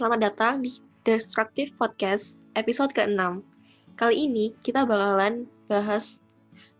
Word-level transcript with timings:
selamat 0.00 0.32
datang 0.32 0.64
di 0.64 0.72
Destructive 1.04 1.76
Podcast 1.76 2.40
episode 2.56 2.88
ke-6. 2.96 3.44
Kali 4.00 4.32
ini 4.32 4.48
kita 4.64 4.88
bakalan 4.88 5.44
bahas 5.68 6.24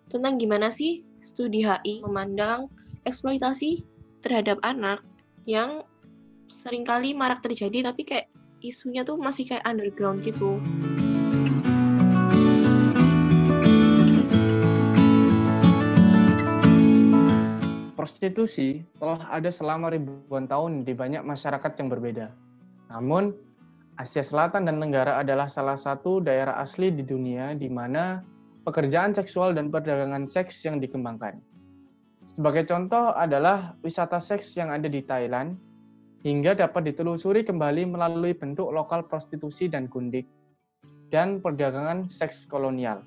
tentang 0.09 0.41
gimana 0.41 0.73
sih 0.73 1.05
studi 1.21 1.61
HI 1.61 2.01
memandang 2.01 2.73
eksploitasi 3.05 3.85
terhadap 4.25 4.57
anak 4.65 5.05
yang 5.45 5.85
sering 6.49 6.81
kali 6.81 7.13
marak 7.13 7.45
terjadi 7.45 7.93
tapi 7.93 8.09
kayak 8.09 8.33
isunya 8.65 9.05
tuh 9.05 9.21
masih 9.21 9.45
kayak 9.53 9.69
underground 9.69 10.25
gitu. 10.25 10.57
Prostitusi 17.93 18.81
telah 18.97 19.29
ada 19.29 19.53
selama 19.53 19.93
ribuan 19.93 20.49
tahun 20.49 20.89
di 20.89 20.97
banyak 20.97 21.21
masyarakat 21.21 21.77
yang 21.77 21.93
berbeda. 21.93 22.50
Namun, 22.91 23.33
Asia 23.97 24.25
Selatan 24.25 24.67
dan 24.67 24.83
Tenggara 24.83 25.21
adalah 25.23 25.47
salah 25.47 25.77
satu 25.79 26.19
daerah 26.19 26.59
asli 26.59 26.91
di 26.91 27.07
dunia 27.07 27.55
di 27.55 27.69
mana 27.71 28.25
pekerjaan 28.67 29.15
seksual 29.15 29.55
dan 29.55 29.71
perdagangan 29.71 30.27
seks 30.27 30.65
yang 30.67 30.83
dikembangkan. 30.83 31.39
Sebagai 32.27 32.67
contoh 32.67 33.13
adalah 33.15 33.75
wisata 33.83 34.23
seks 34.23 34.55
yang 34.55 34.71
ada 34.71 34.87
di 34.87 35.03
Thailand, 35.03 35.59
hingga 36.23 36.53
dapat 36.53 36.93
ditelusuri 36.93 37.43
kembali 37.43 37.89
melalui 37.91 38.37
bentuk 38.37 38.71
lokal 38.71 39.05
prostitusi 39.09 39.67
dan 39.67 39.89
gundik, 39.89 40.29
dan 41.11 41.43
perdagangan 41.43 42.07
seks 42.07 42.47
kolonial. 42.47 43.03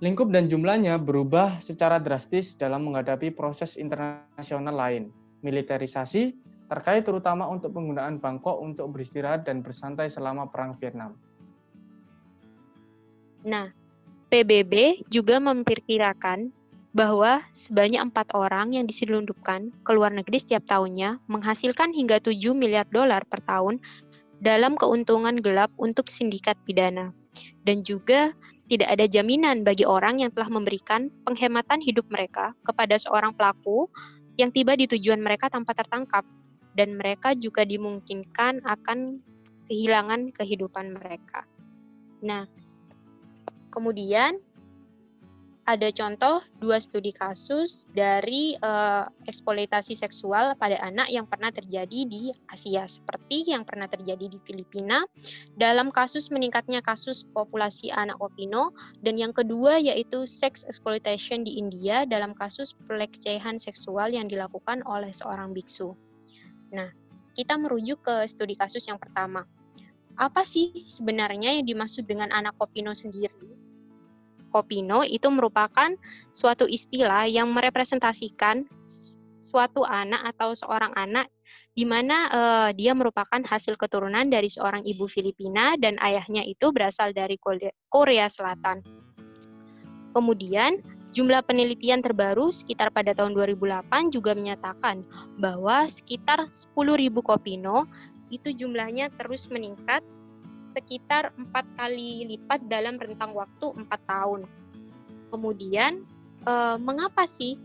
Lingkup 0.00 0.32
dan 0.32 0.48
jumlahnya 0.48 0.96
berubah 0.96 1.60
secara 1.60 2.00
drastis 2.00 2.56
dalam 2.56 2.88
menghadapi 2.88 3.36
proses 3.36 3.76
internasional 3.76 4.72
lain, 4.72 5.12
militerisasi, 5.44 6.32
terkait 6.70 7.02
terutama 7.02 7.50
untuk 7.50 7.74
penggunaan 7.74 8.22
Bangkok 8.22 8.62
untuk 8.62 8.94
beristirahat 8.94 9.42
dan 9.42 9.58
bersantai 9.58 10.06
selama 10.06 10.46
Perang 10.46 10.78
Vietnam. 10.78 11.18
Nah, 13.42 13.74
PBB 14.30 15.02
juga 15.10 15.42
memperkirakan 15.42 16.54
bahwa 16.94 17.42
sebanyak 17.50 17.98
empat 17.98 18.30
orang 18.38 18.74
yang 18.78 18.86
diselundupkan 18.86 19.74
ke 19.82 19.90
luar 19.90 20.14
negeri 20.14 20.38
setiap 20.38 20.62
tahunnya 20.66 21.18
menghasilkan 21.26 21.90
hingga 21.90 22.22
7 22.22 22.54
miliar 22.54 22.86
dolar 22.94 23.26
per 23.26 23.42
tahun 23.42 23.82
dalam 24.38 24.78
keuntungan 24.78 25.42
gelap 25.42 25.74
untuk 25.74 26.06
sindikat 26.06 26.54
pidana. 26.62 27.10
Dan 27.66 27.82
juga 27.82 28.30
tidak 28.70 28.94
ada 28.94 29.06
jaminan 29.10 29.66
bagi 29.66 29.82
orang 29.82 30.22
yang 30.22 30.30
telah 30.30 30.50
memberikan 30.50 31.10
penghematan 31.26 31.82
hidup 31.82 32.06
mereka 32.10 32.54
kepada 32.62 32.94
seorang 32.98 33.34
pelaku 33.34 33.90
yang 34.38 34.54
tiba 34.54 34.78
di 34.78 34.86
tujuan 34.86 35.18
mereka 35.18 35.50
tanpa 35.50 35.74
tertangkap 35.74 36.22
dan 36.74 36.98
mereka 36.98 37.34
juga 37.34 37.66
dimungkinkan 37.66 38.62
akan 38.62 39.22
kehilangan 39.70 40.34
kehidupan 40.34 40.94
mereka. 40.98 41.46
Nah, 42.20 42.44
kemudian 43.70 44.42
ada 45.70 45.86
contoh 45.94 46.42
dua 46.58 46.82
studi 46.82 47.14
kasus 47.14 47.86
dari 47.94 48.58
uh, 48.58 49.06
eksploitasi 49.30 49.94
seksual 49.94 50.58
pada 50.58 50.74
anak 50.82 51.06
yang 51.14 51.30
pernah 51.30 51.54
terjadi 51.54 52.10
di 52.10 52.34
Asia, 52.50 52.90
seperti 52.90 53.54
yang 53.54 53.62
pernah 53.62 53.86
terjadi 53.86 54.26
di 54.26 54.38
Filipina 54.42 55.06
dalam 55.54 55.94
kasus 55.94 56.34
meningkatnya 56.34 56.82
kasus 56.82 57.22
populasi 57.30 57.94
anak 57.94 58.18
opino, 58.18 58.74
dan 59.06 59.14
yang 59.14 59.30
kedua 59.30 59.78
yaitu 59.78 60.26
sex 60.26 60.66
exploitation 60.66 61.46
di 61.46 61.62
India 61.62 62.02
dalam 62.02 62.34
kasus 62.34 62.74
pelecehan 62.90 63.54
seksual 63.54 64.10
yang 64.10 64.26
dilakukan 64.26 64.82
oleh 64.90 65.14
seorang 65.14 65.54
biksu. 65.54 65.94
Nah, 66.70 66.90
kita 67.34 67.58
merujuk 67.58 68.02
ke 68.02 68.26
studi 68.26 68.54
kasus 68.58 68.86
yang 68.86 68.98
pertama. 68.98 69.46
Apa 70.18 70.44
sih 70.44 70.74
sebenarnya 70.84 71.56
yang 71.56 71.64
dimaksud 71.64 72.04
dengan 72.04 72.28
anak 72.34 72.58
opino 72.60 72.92
sendiri? 72.92 73.56
Kopino 74.50 75.06
itu 75.06 75.30
merupakan 75.30 75.94
suatu 76.34 76.66
istilah 76.66 77.30
yang 77.30 77.48
merepresentasikan 77.54 78.66
suatu 79.40 79.86
anak 79.86 80.20
atau 80.34 80.52
seorang 80.52 80.92
anak 80.94 81.30
di 81.74 81.86
mana 81.86 82.28
uh, 82.30 82.68
dia 82.74 82.92
merupakan 82.94 83.40
hasil 83.40 83.78
keturunan 83.78 84.26
dari 84.26 84.50
seorang 84.50 84.82
ibu 84.84 85.06
Filipina 85.06 85.74
dan 85.78 85.96
ayahnya 86.02 86.44
itu 86.44 86.70
berasal 86.74 87.14
dari 87.14 87.38
Korea 87.88 88.26
Selatan. 88.28 88.82
Kemudian, 90.10 90.82
jumlah 91.10 91.42
penelitian 91.42 92.00
terbaru 92.00 92.54
sekitar 92.54 92.94
pada 92.94 93.10
tahun 93.12 93.34
2008 93.34 94.14
juga 94.14 94.32
menyatakan 94.34 95.02
bahwa 95.36 95.86
sekitar 95.90 96.46
10.000 96.48 96.74
kopino 97.20 97.90
itu 98.30 98.54
jumlahnya 98.54 99.10
terus 99.18 99.50
meningkat 99.50 100.06
sekitar 100.62 101.34
empat 101.34 101.66
kali 101.74 102.24
lipat 102.36 102.62
dalam 102.70 102.94
rentang 102.96 103.34
waktu 103.34 103.74
empat 103.74 104.00
tahun. 104.06 104.46
Kemudian, 105.34 106.02
eh, 106.46 106.76
mengapa 106.78 107.26
sih 107.26 107.58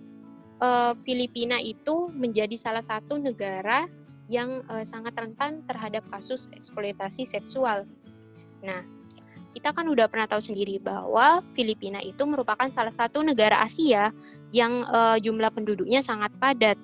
eh, 0.56 0.94
Filipina 1.04 1.60
itu 1.60 2.10
menjadi 2.16 2.56
salah 2.56 2.82
satu 2.82 3.20
negara 3.20 3.86
yang 4.26 4.66
eh, 4.74 4.86
sangat 4.88 5.14
rentan 5.14 5.62
terhadap 5.70 6.02
kasus 6.10 6.50
eksploitasi 6.56 7.28
seksual? 7.28 7.86
Nah, 8.66 8.82
kita 9.56 9.72
kan 9.72 9.88
udah 9.88 10.12
pernah 10.12 10.28
tahu 10.28 10.44
sendiri 10.44 10.84
bahwa 10.84 11.40
Filipina 11.56 12.04
itu 12.04 12.28
merupakan 12.28 12.68
salah 12.68 12.92
satu 12.92 13.24
negara 13.24 13.64
Asia 13.64 14.12
yang 14.52 14.84
uh, 14.92 15.16
jumlah 15.16 15.48
penduduknya 15.56 16.04
sangat 16.04 16.36
padat 16.44 16.76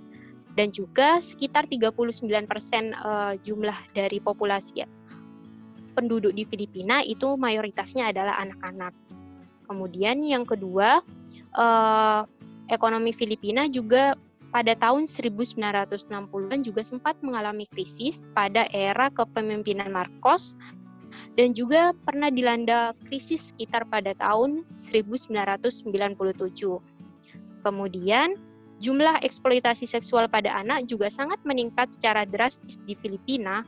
dan 0.55 0.71
juga 0.71 1.19
sekitar 1.19 1.67
39% 1.67 2.47
uh, 2.95 3.35
jumlah 3.43 3.77
dari 3.91 4.23
populasi 4.23 4.87
penduduk 5.93 6.31
di 6.31 6.47
Filipina 6.47 7.03
itu 7.03 7.35
mayoritasnya 7.35 8.09
adalah 8.15 8.39
anak-anak. 8.39 8.95
Kemudian 9.67 10.23
yang 10.23 10.47
kedua, 10.47 11.03
eh, 11.55 12.21
ekonomi 12.71 13.11
Filipina 13.11 13.67
juga 13.67 14.15
pada 14.51 14.75
tahun 14.75 15.07
1960-an 15.07 16.59
juga 16.63 16.83
sempat 16.83 17.15
mengalami 17.23 17.63
krisis 17.71 18.19
pada 18.35 18.67
era 18.75 19.07
kepemimpinan 19.11 19.91
Marcos 19.95 20.59
dan 21.39 21.55
juga 21.55 21.95
pernah 22.05 22.31
dilanda 22.31 22.95
krisis 23.07 23.53
sekitar 23.53 23.87
pada 23.87 24.15
tahun 24.17 24.63
1997. 24.73 25.91
Kemudian, 27.61 28.39
jumlah 28.81 29.21
eksploitasi 29.21 29.85
seksual 29.85 30.25
pada 30.25 30.55
anak 30.57 30.89
juga 30.89 31.11
sangat 31.13 31.37
meningkat 31.45 31.93
secara 31.93 32.25
drastis 32.25 32.81
di 32.81 32.97
Filipina 32.97 33.61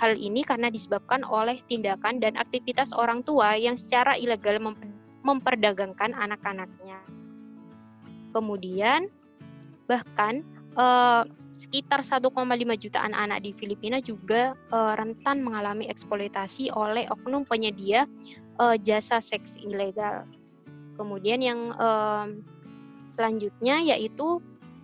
Hal 0.00 0.16
ini 0.16 0.40
karena 0.40 0.72
disebabkan 0.72 1.20
oleh 1.20 1.60
tindakan 1.68 2.16
dan 2.16 2.40
aktivitas 2.40 2.96
orang 2.96 3.20
tua 3.20 3.60
yang 3.60 3.76
secara 3.76 4.16
ilegal 4.16 4.56
memperdagangkan 5.20 6.16
anak-anaknya. 6.16 6.96
Kemudian, 8.32 9.12
bahkan 9.84 10.40
eh, 10.72 11.22
sekitar 11.52 12.00
1,5 12.00 12.32
juta 12.80 12.98
anak-anak 13.04 13.38
di 13.44 13.50
Filipina 13.52 14.00
juga 14.00 14.56
eh, 14.56 14.92
rentan 14.96 15.44
mengalami 15.44 15.86
eksploitasi 15.88 16.72
oleh 16.72 17.04
oknum 17.12 17.44
penyedia 17.44 18.08
eh, 18.60 18.76
jasa 18.80 19.20
seks 19.20 19.60
ilegal. 19.60 20.24
Kemudian 20.96 21.40
yang 21.44 21.60
eh, 21.76 22.26
selanjutnya 23.04 23.84
yaitu 23.84 24.40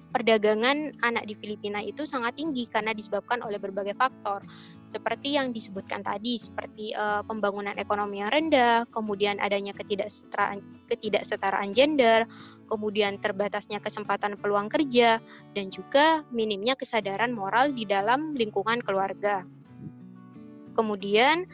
perdagangan 0.08 0.96
anak 1.04 1.28
di 1.28 1.34
Filipina 1.36 1.84
itu 1.84 2.08
sangat 2.08 2.40
tinggi 2.40 2.64
karena 2.64 2.96
disebabkan 2.96 3.44
oleh 3.44 3.60
berbagai 3.60 3.92
faktor 3.92 4.40
seperti 4.88 5.36
yang 5.36 5.52
disebutkan 5.52 6.00
tadi 6.00 6.40
seperti 6.40 6.96
uh, 6.96 7.20
pembangunan 7.24 7.76
ekonomi 7.76 8.24
yang 8.24 8.32
rendah, 8.32 8.88
kemudian 8.88 9.36
adanya 9.38 9.76
ketidaksetaraan 9.76 10.64
ketidaksetaraan 10.88 11.70
gender, 11.76 12.24
kemudian 12.66 13.20
terbatasnya 13.20 13.78
kesempatan 13.84 14.40
peluang 14.40 14.72
kerja 14.72 15.20
dan 15.52 15.66
juga 15.68 16.24
minimnya 16.32 16.72
kesadaran 16.72 17.36
moral 17.36 17.76
di 17.76 17.84
dalam 17.84 18.32
lingkungan 18.32 18.80
keluarga. 18.80 19.44
Kemudian 20.72 21.44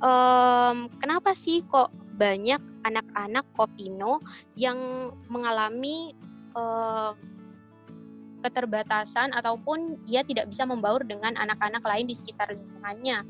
um, 0.00 0.88
kenapa 1.02 1.36
sih 1.36 1.66
kok 1.68 1.92
banyak 2.16 2.60
anak-anak 2.84 3.44
kopino 3.56 4.20
yang 4.56 5.10
mengalami 5.28 6.12
uh, 6.56 7.12
keterbatasan 8.40 9.32
ataupun 9.36 10.00
ia 10.08 10.24
tidak 10.24 10.48
bisa 10.48 10.64
membaur 10.64 11.04
dengan 11.04 11.36
anak-anak 11.36 11.84
lain 11.84 12.08
di 12.08 12.16
sekitar 12.16 12.50
lingkungannya. 12.52 13.22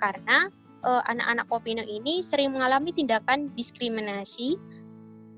Karena 0.00 0.48
anak 0.80 1.04
anak-anak 1.12 1.46
Kopino 1.52 1.84
ini 1.84 2.24
sering 2.24 2.56
mengalami 2.56 2.88
tindakan 2.96 3.52
diskriminasi 3.52 4.56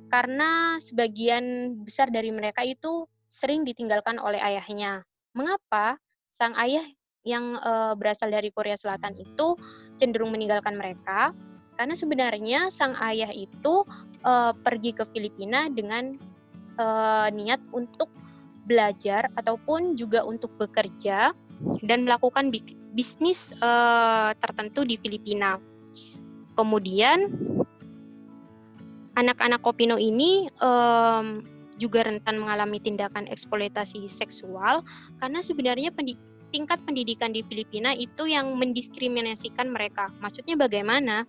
karena 0.07 0.79
sebagian 0.79 1.75
besar 1.83 2.15
dari 2.15 2.31
mereka 2.31 2.63
itu 2.63 3.11
sering 3.27 3.67
ditinggalkan 3.67 4.23
oleh 4.23 4.39
ayahnya. 4.39 5.03
Mengapa 5.35 5.99
sang 6.31 6.55
ayah 6.61 6.85
yang 7.27 7.59
uh, 7.59 7.97
berasal 7.99 8.31
dari 8.31 8.55
Korea 8.55 8.79
Selatan 8.79 9.19
itu 9.19 9.59
cenderung 9.99 10.31
meninggalkan 10.31 10.79
mereka? 10.79 11.35
Karena 11.75 11.97
sebenarnya 11.97 12.69
sang 12.69 12.95
ayah 13.01 13.33
itu 13.33 13.83
uh, 14.23 14.53
pergi 14.53 14.95
ke 14.95 15.09
Filipina 15.11 15.67
dengan 15.73 16.15
niat 17.33 17.61
untuk 17.77 18.09
belajar 18.67 19.29
ataupun 19.35 19.99
juga 19.99 20.23
untuk 20.23 20.55
bekerja 20.59 21.35
dan 21.83 22.07
melakukan 22.07 22.51
bisnis 22.93 23.55
uh, 23.63 24.35
tertentu 24.39 24.83
di 24.87 24.99
Filipina. 24.99 25.59
Kemudian 26.53 27.33
anak-anak 29.17 29.61
Kopino 29.65 29.97
ini 29.97 30.49
um, 30.61 31.41
juga 31.81 32.05
rentan 32.07 32.39
mengalami 32.39 32.79
tindakan 32.79 33.27
eksploitasi 33.27 34.05
seksual 34.07 34.85
karena 35.19 35.41
sebenarnya 35.41 35.91
pendi 35.91 36.15
tingkat 36.53 36.85
pendidikan 36.85 37.33
di 37.33 37.41
Filipina 37.41 37.97
itu 37.97 38.29
yang 38.29 38.53
mendiskriminasikan 38.61 39.73
mereka. 39.73 40.13
Maksudnya 40.21 40.55
bagaimana? 40.61 41.25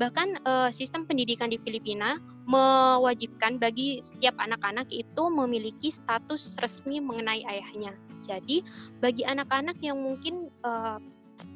Bahkan 0.00 0.48
uh, 0.48 0.70
sistem 0.72 1.04
pendidikan 1.04 1.52
di 1.52 1.60
Filipina 1.60 2.16
mewajibkan 2.48 3.60
bagi 3.60 4.00
setiap 4.00 4.34
anak-anak 4.40 4.88
itu 4.90 5.24
memiliki 5.28 5.92
status 5.92 6.56
resmi 6.58 6.98
mengenai 6.98 7.44
ayahnya. 7.44 7.92
Jadi 8.22 8.62
bagi 9.02 9.26
anak-anak 9.26 9.78
yang 9.82 10.00
mungkin 10.00 10.48
uh, 10.64 10.96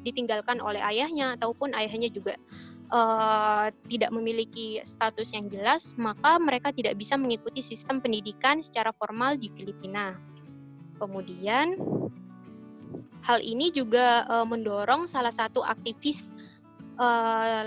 ditinggalkan 0.03 0.59
oleh 0.59 0.79
ayahnya 0.83 1.35
ataupun 1.39 1.71
ayahnya 1.75 2.11
juga 2.11 2.35
uh, 2.91 3.71
tidak 3.87 4.11
memiliki 4.11 4.79
status 4.83 5.33
yang 5.35 5.47
jelas, 5.51 5.95
maka 5.95 6.39
mereka 6.39 6.71
tidak 6.71 6.95
bisa 6.99 7.15
mengikuti 7.15 7.63
sistem 7.63 7.99
pendidikan 8.03 8.59
secara 8.63 8.91
formal 8.91 9.35
di 9.39 9.51
Filipina. 9.51 10.15
Kemudian 10.97 11.77
hal 13.27 13.39
ini 13.43 13.69
juga 13.75 14.23
uh, 14.31 14.47
mendorong 14.47 15.03
salah 15.03 15.33
satu 15.33 15.61
aktivis 15.63 16.31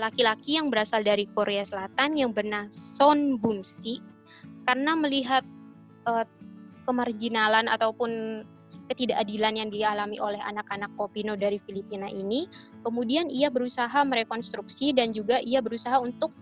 laki-laki 0.01 0.55
uh, 0.55 0.57
yang 0.59 0.67
berasal 0.67 1.01
dari 1.01 1.23
Korea 1.31 1.63
Selatan 1.63 2.19
yang 2.19 2.35
bernama 2.35 2.67
Son 2.67 3.39
Bum-si 3.39 4.03
karena 4.67 4.93
melihat 4.99 5.47
uh, 6.03 6.27
kemarginalan 6.83 7.71
ataupun 7.71 8.43
ketidakadilan 8.91 9.55
yang 9.55 9.69
dialami 9.71 10.19
oleh 10.19 10.41
anak-anak 10.43 10.91
Kopino 10.99 11.39
dari 11.39 11.55
Filipina 11.63 12.11
ini. 12.11 12.43
Kemudian 12.83 13.31
ia 13.31 13.47
berusaha 13.47 14.03
merekonstruksi 14.03 14.91
dan 14.91 15.15
juga 15.15 15.39
ia 15.39 15.63
berusaha 15.63 15.95
untuk 15.95 16.35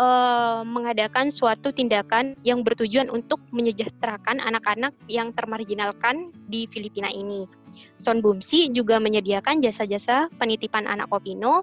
uh, 0.00 0.64
mengadakan 0.64 1.28
suatu 1.28 1.68
tindakan 1.68 2.32
yang 2.40 2.64
bertujuan 2.64 3.12
untuk 3.12 3.44
menyejahterakan 3.52 4.40
anak-anak 4.40 4.96
yang 5.12 5.36
termarginalkan 5.36 6.32
di 6.48 6.64
Filipina 6.64 7.12
ini. 7.12 7.44
Son 8.00 8.24
Bumsi 8.24 8.72
juga 8.72 8.96
menyediakan 8.96 9.60
jasa-jasa 9.60 10.32
penitipan 10.40 10.88
anak 10.88 11.12
Kopino, 11.12 11.60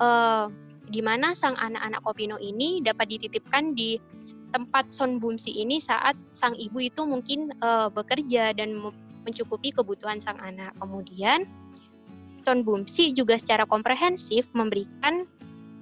uh, 0.00 0.48
di 0.88 1.04
mana 1.04 1.36
sang 1.36 1.54
anak-anak 1.54 2.00
Kopino 2.02 2.36
ini 2.40 2.80
dapat 2.80 3.12
dititipkan 3.12 3.76
di 3.76 4.00
tempat 4.48 4.88
Son 4.88 5.20
Bumsi 5.20 5.52
ini 5.60 5.76
saat 5.76 6.16
sang 6.32 6.56
ibu 6.56 6.80
itu 6.80 7.04
mungkin 7.04 7.52
uh, 7.60 7.92
bekerja 7.92 8.56
dan 8.56 8.80
mencukupi 9.28 9.76
kebutuhan 9.76 10.18
sang 10.18 10.40
anak. 10.40 10.72
Kemudian 10.80 11.44
Son 12.40 12.64
Bumsi 12.64 13.12
juga 13.12 13.36
secara 13.36 13.68
komprehensif 13.68 14.48
memberikan 14.56 15.28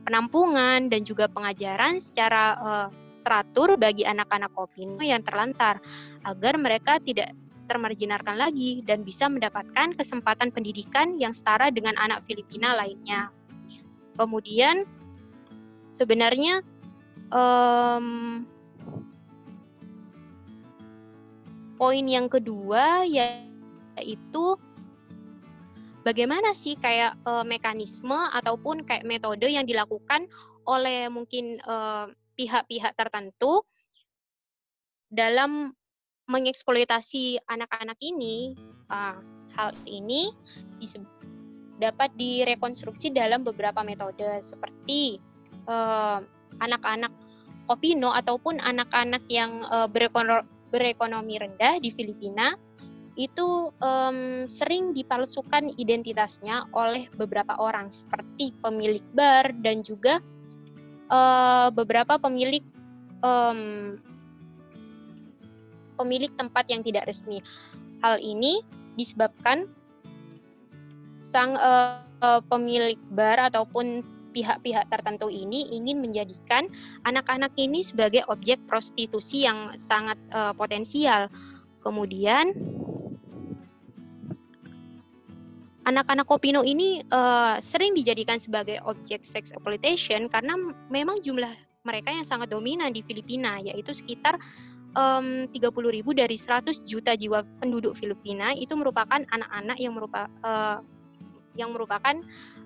penampungan 0.03 0.91
dan 0.91 1.07
juga 1.07 1.31
pengajaran 1.31 2.03
secara 2.03 2.45
uh, 2.59 2.89
teratur 3.23 3.75
bagi 3.79 4.07
anak-anak 4.07 4.51
Kopino 4.55 5.03
yang 5.03 5.23
terlantar 5.23 5.83
agar 6.27 6.55
mereka 6.59 6.99
tidak 7.03 7.31
termarginalkan 7.67 8.39
lagi 8.39 8.79
dan 8.87 9.03
bisa 9.03 9.27
mendapatkan 9.27 9.91
kesempatan 9.99 10.55
pendidikan 10.55 11.19
yang 11.19 11.35
setara 11.35 11.75
dengan 11.75 11.99
anak 11.99 12.23
Filipina 12.23 12.79
lainnya. 12.79 13.35
Kemudian 14.17 14.89
sebenarnya 15.93 16.65
um, 17.33 18.45
poin 21.77 22.05
yang 22.09 22.27
kedua 22.33 23.05
yaitu 23.05 24.57
bagaimana 26.05 26.57
sih 26.57 26.77
kayak 26.81 27.17
uh, 27.29 27.45
mekanisme 27.45 28.17
ataupun 28.33 28.85
kayak 28.89 29.05
metode 29.05 29.49
yang 29.49 29.69
dilakukan 29.69 30.29
oleh 30.67 31.07
mungkin 31.13 31.63
pihak-pihak 32.35 32.93
uh, 32.93 32.99
tertentu 32.99 33.63
dalam 35.13 35.73
mengeksploitasi 36.27 37.39
anak-anak 37.47 37.97
ini. 38.03 38.59
Uh, 38.87 39.19
hal 39.57 39.73
ini 39.89 40.31
dapat 41.77 42.13
direkonstruksi 42.17 43.13
dalam 43.13 43.45
beberapa 43.45 43.85
metode 43.85 44.25
seperti 44.41 45.21
anak-anak 46.63 47.13
uh, 47.13 47.73
opino 47.73 48.15
ataupun 48.15 48.63
anak-anak 48.63 49.27
yang 49.29 49.67
uh, 49.67 49.91
berekonomi 50.71 51.37
rendah 51.43 51.83
di 51.83 51.91
Filipina 51.91 52.55
itu 53.17 53.73
um, 53.81 54.45
sering 54.45 54.93
dipalsukan 54.93 55.73
identitasnya 55.81 56.69
oleh 56.77 57.09
beberapa 57.17 57.57
orang 57.57 57.89
seperti 57.89 58.53
pemilik 58.61 59.03
bar 59.17 59.57
dan 59.65 59.81
juga 59.81 60.21
uh, 61.09 61.73
beberapa 61.73 62.21
pemilik 62.21 62.61
um, 63.25 63.97
pemilik 65.97 66.29
tempat 66.37 66.69
yang 66.69 66.85
tidak 66.85 67.09
resmi. 67.09 67.41
Hal 68.05 68.21
ini 68.21 68.61
disebabkan 69.01 69.65
sang 71.27 71.59
uh, 71.59 72.07
uh, 72.23 72.41
pemilik 72.47 72.95
bar 73.11 73.51
ataupun 73.51 74.07
pihak-pihak 74.31 74.87
tertentu 74.93 75.33
ini 75.33 75.73
ingin 75.73 75.99
menjadikan 75.99 76.69
anak-anak 77.09 77.57
ini 77.57 77.81
sebagai 77.81 78.21
objek 78.29 78.61
prostitusi 78.69 79.49
yang 79.49 79.73
sangat 79.75 80.21
uh, 80.31 80.53
potensial. 80.53 81.33
Kemudian 81.81 82.53
anak-anak 85.89 86.29
Kopino 86.29 86.61
ini 86.67 87.01
uh, 87.09 87.57
sering 87.65 87.97
dijadikan 87.97 88.37
sebagai 88.37 88.77
objek 88.85 89.25
sex 89.25 89.55
exploitation 89.55 90.29
karena 90.29 90.53
memang 90.93 91.17
jumlah 91.25 91.51
mereka 91.87 92.11
yang 92.11 92.27
sangat 92.27 92.51
dominan 92.51 92.91
di 92.91 93.01
Filipina 93.07 93.63
yaitu 93.63 93.95
sekitar 93.95 94.37
um, 94.99 95.47
30 95.47 95.97
ribu 95.97 96.11
dari 96.11 96.35
100 96.35 96.83
juta 96.83 97.15
jiwa 97.15 97.47
penduduk 97.63 97.95
Filipina 97.95 98.51
itu 98.53 98.75
merupakan 98.75 99.23
anak-anak 99.31 99.79
yang 99.79 99.95
merupakan 99.95 100.29
uh, 100.43 100.83
yang 101.57 101.73
merupakan 101.73 102.21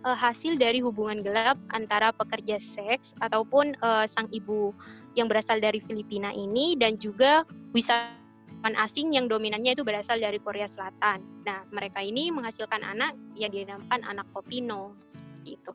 uh, 0.05 0.19
hasil 0.19 0.59
dari 0.59 0.83
hubungan 0.85 1.23
gelap 1.23 1.57
antara 1.73 2.11
pekerja 2.11 2.59
seks 2.59 3.15
ataupun 3.23 3.79
uh, 3.81 4.05
sang 4.05 4.29
ibu 4.35 4.75
yang 5.15 5.31
berasal 5.31 5.63
dari 5.63 5.79
Filipina 5.79 6.35
ini 6.35 6.75
dan 6.77 6.99
juga 6.99 7.47
wisatawan 7.73 8.77
asing 8.77 9.15
yang 9.15 9.31
dominannya 9.31 9.73
itu 9.73 9.87
berasal 9.87 10.19
dari 10.19 10.37
Korea 10.43 10.69
Selatan. 10.69 11.23
Nah, 11.47 11.65
mereka 11.73 12.05
ini 12.05 12.29
menghasilkan 12.35 12.83
anak 12.85 13.17
yang 13.39 13.55
dinamakan 13.55 14.05
anak 14.05 14.27
Kopino 14.35 14.99
seperti 15.07 15.57
itu. 15.57 15.73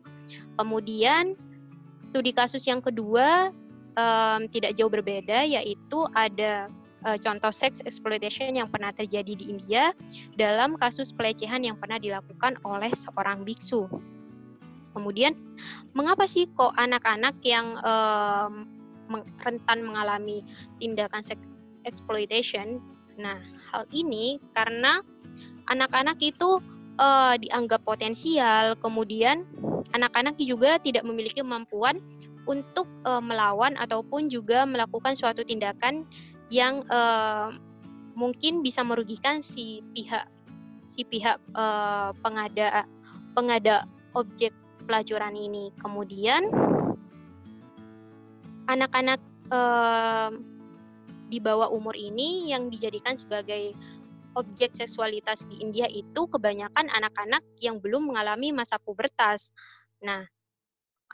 Kemudian 0.54 1.34
studi 1.98 2.30
kasus 2.30 2.62
yang 2.68 2.84
kedua 2.84 3.50
um, 3.96 4.40
tidak 4.52 4.76
jauh 4.76 4.92
berbeda 4.92 5.42
yaitu 5.42 5.98
ada 6.14 6.70
uh, 7.06 7.18
contoh 7.22 7.54
sex 7.54 7.80
exploitation 7.86 8.50
yang 8.58 8.66
pernah 8.66 8.90
terjadi 8.90 9.38
di 9.38 9.46
India 9.48 9.94
dalam 10.34 10.74
kasus 10.74 11.14
pelecehan 11.14 11.62
yang 11.62 11.78
pernah 11.78 12.02
dilakukan 12.02 12.58
oleh 12.66 12.90
seorang 12.90 13.46
biksu. 13.46 13.86
Kemudian, 14.92 15.36
mengapa 15.92 16.24
sih 16.26 16.48
kok 16.56 16.72
anak-anak 16.74 17.36
yang 17.44 17.78
um, 17.84 18.66
rentan 19.44 19.84
mengalami 19.86 20.42
tindakan 20.82 21.22
sex 21.22 21.38
exploitation? 21.84 22.80
Nah, 23.20 23.36
hal 23.70 23.84
ini 23.92 24.40
karena 24.56 25.04
anak-anak 25.68 26.16
itu 26.24 26.58
uh, 26.96 27.36
dianggap 27.36 27.84
potensial, 27.84 28.72
kemudian 28.80 29.44
anak-anak 29.92 30.40
juga 30.40 30.80
tidak 30.80 31.04
memiliki 31.04 31.44
kemampuan 31.44 32.00
untuk 32.48 32.88
uh, 33.04 33.20
melawan 33.20 33.76
ataupun 33.76 34.30
juga 34.32 34.64
melakukan 34.64 35.12
suatu 35.18 35.42
tindakan 35.42 36.06
yang 36.52 36.82
uh, 36.90 37.50
mungkin 38.16 38.62
bisa 38.62 38.80
merugikan 38.86 39.42
si 39.42 39.82
pihak 39.92 40.24
si 40.86 41.02
pihak 41.02 41.42
uh, 41.58 42.14
pengada 42.22 42.86
pengada 43.34 43.84
objek 44.14 44.54
pelacuran 44.86 45.34
ini. 45.34 45.74
Kemudian 45.76 46.48
anak-anak 48.70 49.20
uh, 49.50 50.30
di 51.26 51.42
bawah 51.42 51.68
umur 51.74 51.98
ini 51.98 52.54
yang 52.54 52.70
dijadikan 52.70 53.18
sebagai 53.18 53.74
objek 54.36 54.76
seksualitas 54.76 55.48
di 55.48 55.64
India 55.64 55.88
itu 55.90 56.28
kebanyakan 56.28 56.86
anak-anak 56.92 57.42
yang 57.58 57.82
belum 57.82 58.12
mengalami 58.12 58.52
masa 58.54 58.78
pubertas. 58.78 59.50
Nah, 60.04 60.28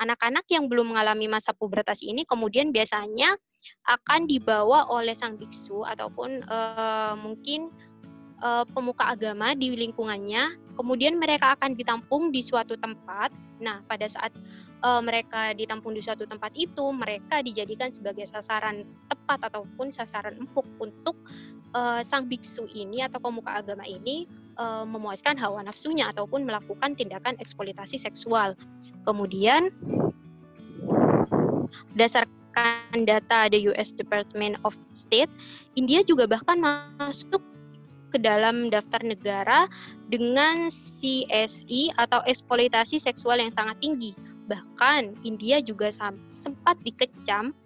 anak-anak 0.01 0.49
yang 0.49 0.71
belum 0.71 0.95
mengalami 0.95 1.29
masa 1.29 1.53
pubertas 1.53 2.01
ini 2.01 2.25
kemudian 2.25 2.73
biasanya 2.73 3.37
akan 3.85 4.25
dibawa 4.25 4.89
oleh 4.89 5.13
sang 5.13 5.37
biksu 5.37 5.85
ataupun 5.85 6.45
uh, 6.49 7.15
mungkin 7.19 7.69
uh, 8.43 8.65
pemuka 8.75 9.15
agama 9.15 9.55
di 9.55 9.73
lingkungannya. 9.73 10.72
Kemudian 10.83 11.15
mereka 11.15 11.55
akan 11.55 11.79
ditampung 11.79 12.35
di 12.35 12.43
suatu 12.43 12.75
tempat. 12.75 13.31
Nah, 13.63 13.87
pada 13.87 14.03
saat 14.11 14.35
uh, 14.83 14.99
mereka 14.99 15.55
ditampung 15.55 15.95
di 15.95 16.03
suatu 16.03 16.27
tempat 16.27 16.51
itu, 16.59 16.91
mereka 16.91 17.39
dijadikan 17.39 17.87
sebagai 17.95 18.27
sasaran 18.27 18.83
tepat 19.07 19.47
ataupun 19.47 19.95
sasaran 19.95 20.35
empuk 20.43 20.67
untuk 20.83 21.15
uh, 21.79 22.03
sang 22.03 22.27
biksu 22.27 22.67
ini 22.75 23.07
atau 23.07 23.23
pemuka 23.23 23.55
agama 23.63 23.87
ini 23.87 24.27
uh, 24.59 24.83
memuaskan 24.83 25.39
hawa 25.39 25.63
nafsunya 25.63 26.11
ataupun 26.11 26.43
melakukan 26.43 26.99
tindakan 26.99 27.39
eksploitasi 27.39 28.03
seksual. 28.03 28.59
Kemudian 29.07 29.71
berdasarkan 31.95 33.07
data 33.07 33.47
the 33.55 33.71
US 33.71 33.95
Department 33.95 34.59
of 34.67 34.75
State, 34.99 35.31
India 35.79 36.03
juga 36.03 36.27
bahkan 36.27 36.59
masuk 36.59 37.52
ke 38.13 38.21
dalam 38.21 38.69
daftar 38.69 39.01
negara 39.01 39.65
dengan 40.13 40.69
CSI 40.69 41.97
atau 41.97 42.21
eksploitasi 42.29 43.01
seksual 43.01 43.41
yang 43.41 43.49
sangat 43.49 43.81
tinggi. 43.81 44.13
Bahkan 44.53 45.25
India 45.25 45.65
juga 45.65 45.89
sempat 46.37 46.77
dikecam 46.85 47.57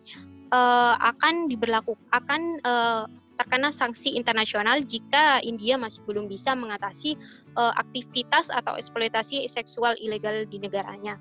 uh, 0.55 0.95
akan 1.03 1.51
diberlakukan 1.51 2.07
akan 2.15 2.63
uh, 2.63 3.05
terkena 3.37 3.69
sanksi 3.69 4.17
internasional 4.17 4.81
jika 4.81 5.45
India 5.45 5.77
masih 5.77 6.01
belum 6.09 6.25
bisa 6.25 6.57
mengatasi 6.57 7.21
uh, 7.59 7.75
aktivitas 7.77 8.49
atau 8.49 8.79
eksploitasi 8.81 9.45
seksual 9.51 9.93
ilegal 10.01 10.49
di 10.49 10.57
negaranya. 10.57 11.21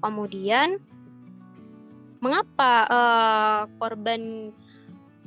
Kemudian, 0.00 0.80
mengapa 2.24 2.88
uh, 2.88 3.62
korban 3.76 4.50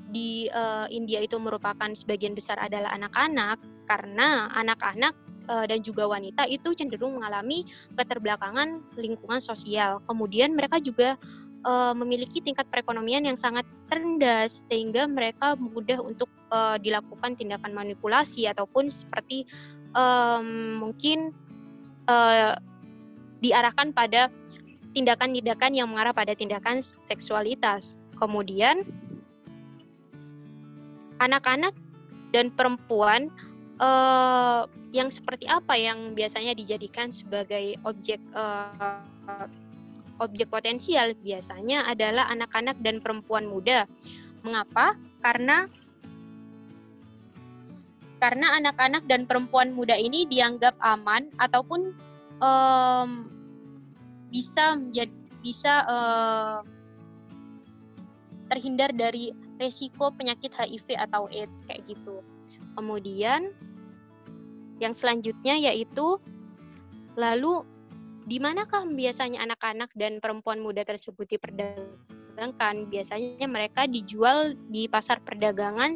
di 0.09 0.45
uh, 0.53 0.85
India 0.93 1.21
itu 1.21 1.37
merupakan 1.41 1.89
sebagian 1.93 2.37
besar 2.37 2.61
adalah 2.61 2.93
anak-anak 2.93 3.57
karena 3.85 4.49
anak-anak 4.53 5.13
uh, 5.49 5.65
dan 5.65 5.81
juga 5.81 6.09
wanita 6.09 6.45
itu 6.49 6.73
cenderung 6.73 7.17
mengalami 7.17 7.65
keterbelakangan 7.97 8.81
lingkungan 8.97 9.41
sosial. 9.41 10.01
Kemudian 10.05 10.53
mereka 10.53 10.81
juga 10.81 11.17
uh, 11.65 11.93
memiliki 11.97 12.41
tingkat 12.41 12.69
perekonomian 12.69 13.25
yang 13.25 13.37
sangat 13.37 13.65
rendah 13.89 14.49
sehingga 14.49 15.09
mereka 15.09 15.57
mudah 15.57 16.01
untuk 16.01 16.29
uh, 16.53 16.77
dilakukan 16.81 17.37
tindakan 17.37 17.73
manipulasi 17.73 18.49
ataupun 18.49 18.89
seperti 18.89 19.45
um, 19.97 20.81
mungkin 20.85 21.33
uh, 22.09 22.57
diarahkan 23.41 23.93
pada 23.93 24.33
tindakan-tindakan 24.95 25.75
yang 25.75 25.91
mengarah 25.91 26.15
pada 26.15 26.31
tindakan 26.33 26.79
seksualitas. 26.81 27.99
Kemudian 28.15 28.87
anak-anak 31.19 31.73
dan 32.35 32.51
perempuan 32.51 33.31
uh, 33.79 34.67
yang 34.91 35.11
seperti 35.11 35.47
apa 35.47 35.75
yang 35.75 36.15
biasanya 36.15 36.55
dijadikan 36.55 37.11
sebagai 37.11 37.75
objek 37.83 38.19
uh, 38.35 39.47
objek 40.19 40.47
potensial 40.47 41.11
biasanya 41.19 41.83
adalah 41.87 42.31
anak-anak 42.31 42.79
dan 42.79 43.03
perempuan 43.03 43.47
muda. 43.47 43.83
Mengapa? 44.43 44.95
Karena 45.19 45.67
karena 48.23 48.55
anak-anak 48.57 49.03
dan 49.11 49.27
perempuan 49.27 49.75
muda 49.75 49.93
ini 49.99 50.23
dianggap 50.25 50.79
aman 50.79 51.27
ataupun 51.35 51.91
um, 52.39 53.27
bisa 54.31 54.79
menjadi 54.79 55.13
bisa 55.43 55.85
uh, 55.85 56.59
terhindar 58.51 58.93
dari 58.93 59.33
resiko 59.57 60.11
penyakit 60.13 60.53
HIV 60.53 60.99
atau 60.99 61.25
AIDS 61.31 61.65
kayak 61.65 61.85
gitu. 61.89 62.21
Kemudian 62.75 63.55
yang 64.83 64.91
selanjutnya 64.91 65.55
yaitu 65.55 66.19
lalu 67.15 67.63
di 68.25 68.41
manakah 68.41 68.83
biasanya 68.89 69.45
anak-anak 69.45 69.93
dan 69.93 70.17
perempuan 70.19 70.59
muda 70.59 70.81
tersebut 70.81 71.29
diperdagangkan? 71.29 72.89
Biasanya 72.89 73.47
mereka 73.47 73.85
dijual 73.85 74.57
di 74.67 74.89
pasar 74.89 75.21
perdagangan 75.21 75.95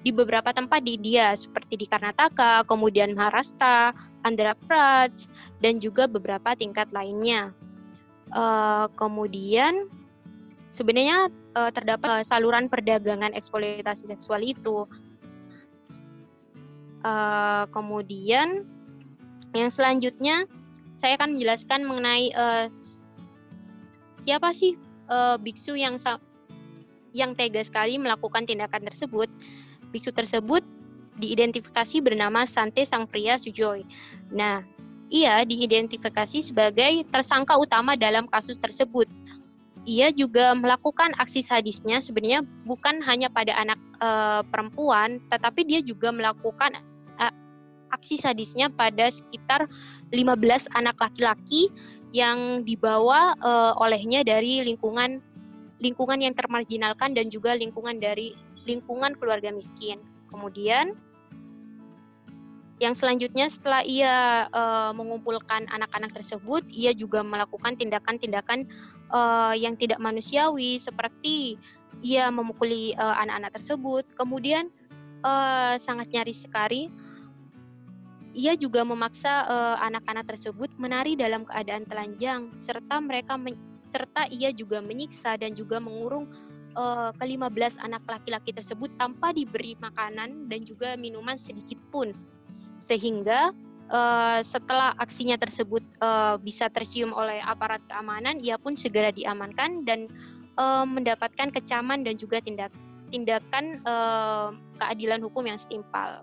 di 0.00 0.10
beberapa 0.16 0.48
tempat 0.56 0.80
di 0.80 0.96
India 0.96 1.36
seperti 1.36 1.76
di 1.76 1.84
Karnataka, 1.84 2.64
kemudian 2.64 3.12
Maharashtra, 3.12 3.92
Andhra 4.24 4.56
Pradesh, 4.56 5.28
dan 5.60 5.76
juga 5.76 6.08
beberapa 6.08 6.56
tingkat 6.56 6.88
lainnya. 6.96 7.52
Uh, 8.30 8.86
kemudian 8.96 9.90
sebenarnya 10.70 11.28
uh, 11.58 11.70
terdapat 11.74 12.08
uh, 12.08 12.24
saluran 12.24 12.70
perdagangan 12.70 13.34
eksploitasi 13.34 14.08
seksual 14.08 14.40
itu. 14.40 14.86
Uh, 17.00 17.64
kemudian 17.74 18.64
yang 19.56 19.72
selanjutnya 19.72 20.44
saya 20.94 21.16
akan 21.16 21.34
menjelaskan 21.34 21.80
mengenai 21.88 22.30
uh, 22.36 22.68
siapa 24.22 24.52
sih 24.54 24.78
uh, 25.10 25.40
biksu 25.40 25.74
yang 25.74 25.98
yang 27.10 27.34
tega 27.34 27.60
sekali 27.66 27.98
melakukan 27.98 28.46
tindakan 28.46 28.86
tersebut. 28.86 29.26
Biksu 29.90 30.14
tersebut 30.14 30.62
diidentifikasi 31.18 31.98
bernama 31.98 32.46
Sante 32.46 32.86
Sang 32.86 33.10
Pria 33.10 33.34
Sujoy. 33.34 33.82
Nah, 34.30 34.62
ia 35.10 35.42
diidentifikasi 35.42 36.38
sebagai 36.38 37.02
tersangka 37.10 37.58
utama 37.58 37.98
dalam 37.98 38.30
kasus 38.30 38.54
tersebut 38.56 39.10
ia 39.88 40.12
juga 40.12 40.52
melakukan 40.52 41.16
aksi 41.16 41.40
sadisnya 41.40 42.04
sebenarnya 42.04 42.44
bukan 42.68 43.00
hanya 43.00 43.32
pada 43.32 43.56
anak 43.56 43.80
e, 43.96 44.10
perempuan, 44.52 45.22
tetapi 45.32 45.64
dia 45.64 45.80
juga 45.80 46.12
melakukan 46.12 46.76
e, 47.16 47.24
aksi 47.88 48.20
sadisnya 48.20 48.68
pada 48.68 49.08
sekitar 49.08 49.64
15 50.12 50.76
anak 50.76 50.96
laki-laki 51.00 51.72
yang 52.12 52.60
dibawa 52.60 53.32
e, 53.40 53.52
olehnya 53.80 54.20
dari 54.20 54.60
lingkungan 54.60 55.24
lingkungan 55.80 56.20
yang 56.20 56.36
termarginalkan 56.36 57.16
dan 57.16 57.32
juga 57.32 57.56
lingkungan 57.56 57.96
dari 57.96 58.36
lingkungan 58.68 59.16
keluarga 59.16 59.48
miskin. 59.48 59.96
Kemudian 60.28 60.92
yang 62.80 62.96
selanjutnya 62.96 63.44
setelah 63.52 63.84
ia 63.84 64.48
uh, 64.48 64.92
mengumpulkan 64.96 65.68
anak-anak 65.68 66.16
tersebut, 66.16 66.64
ia 66.72 66.96
juga 66.96 67.20
melakukan 67.20 67.76
tindakan-tindakan 67.76 68.64
uh, 69.10 69.54
yang 69.54 69.74
tidak 69.76 69.98
manusiawi 69.98 70.78
seperti 70.78 71.58
ia 72.00 72.32
memukuli 72.32 72.96
eh, 72.96 73.16
anak-anak 73.20 73.60
tersebut. 73.60 74.08
Kemudian 74.16 74.72
uh, 75.20 75.76
sangat 75.76 76.08
nyaris 76.08 76.48
sekali 76.48 76.88
ia 78.30 78.54
juga 78.54 78.86
memaksa 78.86 79.42
anak-anak 79.82 80.22
uh, 80.24 80.28
tersebut 80.32 80.70
menari 80.78 81.18
dalam 81.18 81.42
keadaan 81.42 81.82
telanjang 81.82 82.54
serta 82.54 83.02
mereka 83.02 83.34
serta 83.82 84.30
ia 84.30 84.54
juga 84.54 84.78
menyiksa 84.78 85.34
dan 85.34 85.50
juga 85.52 85.82
mengurung 85.82 86.30
uh, 86.78 87.10
ke-15 87.18 87.82
anak 87.82 88.06
laki-laki 88.06 88.54
tersebut 88.54 88.94
tanpa 88.94 89.34
diberi 89.34 89.74
makanan 89.82 90.46
dan 90.46 90.60
juga 90.62 90.94
minuman 90.94 91.34
sedikit 91.34 91.78
pun 91.90 92.14
sehingga 92.78 93.50
uh, 93.90 94.38
setelah 94.40 94.94
aksinya 94.96 95.36
tersebut 95.36 95.82
uh, 96.00 96.38
bisa 96.40 96.70
tercium 96.70 97.12
oleh 97.12 97.42
aparat 97.44 97.82
keamanan, 97.90 98.38
ia 98.38 98.56
pun 98.56 98.78
segera 98.78 99.10
diamankan 99.10 99.84
dan 99.84 100.06
uh, 100.56 100.86
mendapatkan 100.86 101.50
kecaman 101.50 102.06
dan 102.06 102.14
juga 102.16 102.38
tindak 102.40 102.72
tindakan 103.10 103.82
uh, 103.82 104.54
keadilan 104.78 105.20
hukum 105.20 105.50
yang 105.50 105.58
setimpal. 105.58 106.22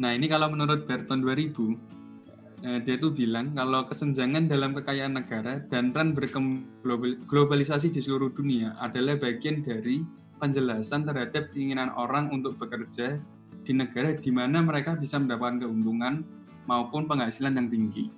Nah 0.00 0.16
ini 0.16 0.26
kalau 0.26 0.48
menurut 0.48 0.88
Berton 0.88 1.20
2000 1.20 1.92
dia 2.86 2.94
tuh 2.94 3.10
bilang 3.10 3.50
kalau 3.58 3.82
kesenjangan 3.90 4.46
dalam 4.46 4.70
kekayaan 4.70 5.18
negara 5.18 5.66
dan 5.66 5.90
tren 5.90 6.14
berglobalisasi 6.14 7.90
di 7.90 7.98
seluruh 7.98 8.30
dunia 8.30 8.78
adalah 8.78 9.18
bagian 9.18 9.66
dari 9.66 10.06
penjelasan 10.42 11.06
terhadap 11.06 11.54
keinginan 11.54 11.94
orang 11.94 12.26
untuk 12.34 12.58
bekerja 12.58 13.22
di 13.62 13.70
negara 13.70 14.18
di 14.18 14.34
mana 14.34 14.58
mereka 14.58 14.98
bisa 14.98 15.22
mendapatkan 15.22 15.62
keuntungan 15.62 16.26
maupun 16.66 17.06
penghasilan 17.06 17.54
yang 17.54 17.70
tinggi. 17.70 18.10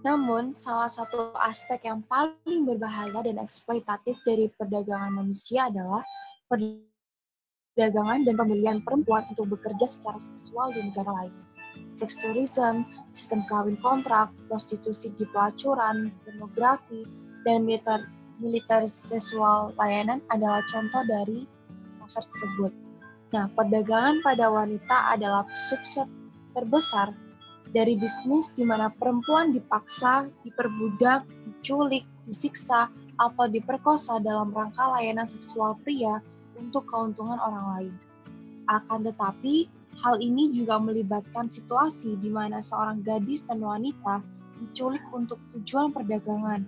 Namun, 0.00 0.56
salah 0.56 0.88
satu 0.88 1.34
aspek 1.36 1.84
yang 1.84 2.00
paling 2.08 2.64
berbahaya 2.64 3.20
dan 3.20 3.36
eksploitatif 3.36 4.16
dari 4.24 4.48
perdagangan 4.56 5.12
manusia 5.12 5.68
adalah 5.68 6.00
perdagangan 6.48 8.24
dan 8.24 8.34
pembelian 8.38 8.78
perempuan 8.80 9.28
untuk 9.28 9.58
bekerja 9.58 9.84
secara 9.84 10.16
seksual 10.16 10.72
di 10.72 10.88
negara 10.88 11.10
lain. 11.20 11.34
Seks 11.92 12.16
tourism, 12.22 12.86
sistem 13.12 13.44
kawin 13.44 13.76
kontrak, 13.82 14.32
prostitusi 14.48 15.12
di 15.20 15.28
pelacuran, 15.28 16.14
pornografi, 16.24 17.04
dan 17.44 17.68
militer 17.68 18.00
militer 18.40 18.88
seksual 18.88 19.76
layanan 19.76 20.24
adalah 20.32 20.64
contoh 20.66 21.04
dari 21.06 21.46
pasar 22.00 22.24
tersebut. 22.24 22.72
Nah, 23.30 23.46
perdagangan 23.54 24.24
pada 24.26 24.50
wanita 24.50 25.14
adalah 25.14 25.46
subset 25.54 26.08
terbesar 26.50 27.14
dari 27.70 27.94
bisnis 27.94 28.56
di 28.58 28.66
mana 28.66 28.90
perempuan 28.90 29.54
dipaksa, 29.54 30.26
diperbudak, 30.42 31.22
diculik, 31.46 32.02
disiksa, 32.26 32.90
atau 33.20 33.46
diperkosa 33.46 34.18
dalam 34.18 34.50
rangka 34.50 34.90
layanan 34.96 35.28
seksual 35.28 35.76
pria 35.84 36.18
untuk 36.58 36.88
keuntungan 36.88 37.38
orang 37.38 37.66
lain. 37.76 37.94
Akan 38.66 39.04
tetapi, 39.06 39.68
Hal 40.00 40.22
ini 40.22 40.54
juga 40.54 40.80
melibatkan 40.80 41.50
situasi 41.50 42.16
di 42.16 42.30
mana 42.32 42.62
seorang 42.62 43.02
gadis 43.02 43.44
dan 43.44 43.60
wanita 43.60 44.24
diculik 44.62 45.02
untuk 45.10 45.36
tujuan 45.56 45.90
perdagangan 45.90 46.64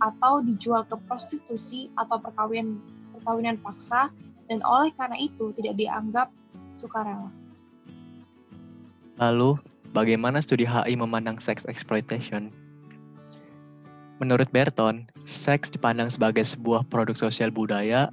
atau 0.00 0.40
dijual 0.40 0.84
ke 0.88 0.96
prostitusi 1.04 1.92
atau 1.96 2.16
perkawinan 2.18 2.80
perkawinan 3.16 3.60
paksa 3.60 4.08
dan 4.48 4.64
oleh 4.64 4.90
karena 4.96 5.16
itu 5.20 5.52
tidak 5.54 5.76
dianggap 5.76 6.28
sukarela. 6.74 7.30
Lalu, 9.20 9.60
bagaimana 9.92 10.40
studi 10.40 10.64
HI 10.64 10.96
memandang 10.96 11.36
sex 11.36 11.68
exploitation? 11.68 12.48
Menurut 14.20 14.48
Berton, 14.52 15.08
seks 15.24 15.72
dipandang 15.72 16.08
sebagai 16.08 16.44
sebuah 16.44 16.88
produk 16.88 17.16
sosial 17.16 17.52
budaya, 17.52 18.08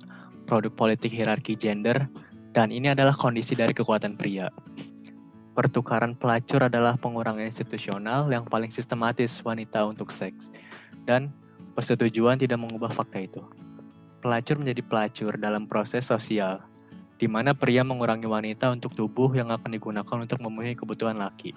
produk 0.48 0.72
politik 0.76 1.12
hierarki 1.12 1.56
gender, 1.56 2.08
dan 2.56 2.72
ini 2.72 2.92
adalah 2.92 3.16
kondisi 3.16 3.56
dari 3.56 3.76
kekuatan 3.76 4.16
pria. 4.16 4.48
Pertukaran 5.56 6.16
pelacur 6.16 6.64
adalah 6.64 6.96
pengurangan 7.00 7.44
institusional 7.44 8.30
yang 8.32 8.48
paling 8.48 8.72
sistematis 8.72 9.42
wanita 9.44 9.84
untuk 9.84 10.12
seks, 10.14 10.48
dan 11.04 11.28
persetujuan 11.78 12.42
tidak 12.42 12.58
mengubah 12.58 12.90
fakta 12.90 13.22
itu. 13.22 13.46
Pelacur 14.26 14.58
menjadi 14.58 14.82
pelacur 14.82 15.38
dalam 15.38 15.70
proses 15.70 16.10
sosial, 16.10 16.58
di 17.22 17.30
mana 17.30 17.54
pria 17.54 17.86
mengurangi 17.86 18.26
wanita 18.26 18.74
untuk 18.74 18.98
tubuh 18.98 19.30
yang 19.38 19.54
akan 19.54 19.78
digunakan 19.78 20.18
untuk 20.18 20.42
memenuhi 20.42 20.74
kebutuhan 20.74 21.22
laki. 21.22 21.54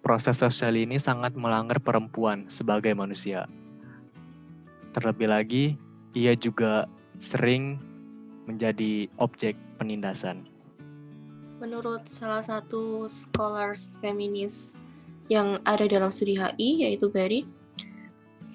Proses 0.00 0.40
sosial 0.40 0.72
ini 0.80 0.96
sangat 0.96 1.36
melanggar 1.36 1.76
perempuan 1.84 2.48
sebagai 2.48 2.96
manusia. 2.96 3.44
Terlebih 4.96 5.28
lagi, 5.28 5.64
ia 6.16 6.32
juga 6.32 6.88
sering 7.20 7.76
menjadi 8.48 9.04
objek 9.20 9.52
penindasan. 9.76 10.48
Menurut 11.60 12.08
salah 12.08 12.40
satu 12.40 13.04
scholars 13.04 13.92
feminis 14.00 14.72
yang 15.28 15.60
ada 15.68 15.84
dalam 15.84 16.08
studi 16.08 16.40
HI, 16.40 16.88
yaitu 16.88 17.12
Barry, 17.12 17.44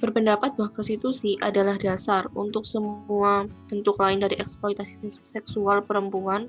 berpendapat 0.05 0.53
bahwa 0.53 0.69
prostitusi 0.69 1.33
adalah 1.41 1.81
dasar 1.81 2.29
untuk 2.37 2.61
semua 2.61 3.49
bentuk 3.73 3.97
lain 3.97 4.21
dari 4.21 4.37
eksploitasi 4.37 5.17
seksual 5.25 5.81
perempuan 5.81 6.45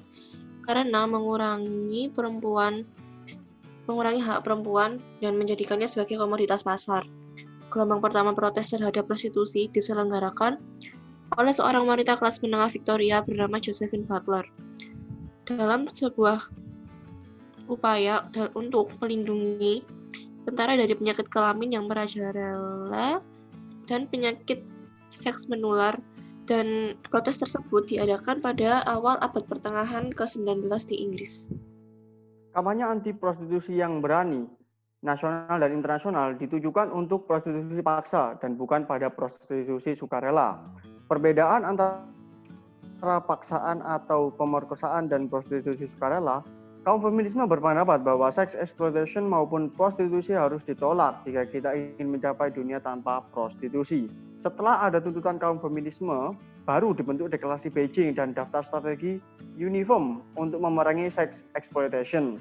karena 0.69 1.09
mengurangi 1.09 2.13
perempuan 2.13 2.85
mengurangi 3.87 4.21
hak 4.21 4.43
perempuan 4.45 4.99
dan 5.23 5.39
menjadikannya 5.39 5.87
sebagai 5.87 6.19
komoditas 6.21 6.67
pasar. 6.67 7.07
Gelombang 7.71 8.03
pertama 8.03 8.35
protes 8.35 8.75
terhadap 8.75 9.07
prostitusi 9.07 9.71
diselenggarakan 9.71 10.59
oleh 11.39 11.55
seorang 11.55 11.87
wanita 11.87 12.19
kelas 12.19 12.43
menengah 12.43 12.71
Victoria 12.71 13.23
bernama 13.23 13.63
Josephine 13.63 14.07
Butler. 14.07 14.47
Dalam 15.47 15.87
sebuah 15.87 16.51
upaya 17.71 18.27
untuk 18.55 18.91
melindungi 18.99 19.83
tentara 20.47 20.79
dari 20.79 20.95
penyakit 20.95 21.27
kelamin 21.27 21.75
yang 21.75 21.87
merajalela 21.91 23.23
dan 23.87 24.11
penyakit 24.11 24.63
seks 25.11 25.47
menular 25.47 25.97
dan 26.47 26.95
protes 27.11 27.43
tersebut 27.43 27.91
diadakan 27.91 28.39
pada 28.39 28.87
awal 28.87 29.19
abad 29.19 29.43
pertengahan 29.51 30.15
ke-19 30.15 30.71
di 30.87 30.97
Inggris. 31.03 31.51
Kampanye 32.55 32.87
anti 32.87 33.11
prostitusi 33.13 33.77
yang 33.77 33.99
berani, 33.99 34.47
nasional 35.05 35.59
dan 35.59 35.71
internasional 35.75 36.39
ditujukan 36.39 36.89
untuk 36.95 37.27
prostitusi 37.29 37.83
paksa 37.83 38.39
dan 38.41 38.55
bukan 38.57 38.87
pada 38.89 39.11
prostitusi 39.13 39.93
sukarela. 39.93 40.57
Perbedaan 41.07 41.67
antara 41.67 43.21
paksaan 43.23 43.85
atau 43.85 44.33
pemerkosaan 44.35 45.11
dan 45.11 45.29
prostitusi 45.29 45.87
sukarela 45.91 46.43
Kaum 46.87 47.03
feminisme 47.03 47.43
berpendapat 47.51 48.07
bahwa 48.07 48.31
sex 48.31 48.55
exploitation 48.55 49.27
maupun 49.27 49.75
prostitusi 49.75 50.39
harus 50.39 50.63
ditolak 50.63 51.19
jika 51.27 51.43
kita 51.51 51.75
ingin 51.75 52.15
mencapai 52.15 52.55
dunia 52.55 52.79
tanpa 52.79 53.27
prostitusi. 53.35 54.07
Setelah 54.39 54.87
ada 54.87 55.03
tuntutan 55.03 55.35
kaum 55.35 55.59
feminisme, 55.59 56.39
baru 56.63 56.95
dibentuk 56.95 57.35
deklarasi 57.35 57.75
Beijing 57.75 58.15
dan 58.15 58.39
daftar 58.39 58.63
strategi 58.63 59.19
uniform 59.59 60.23
untuk 60.39 60.63
memerangi 60.63 61.11
sex 61.11 61.43
exploitation. 61.59 62.39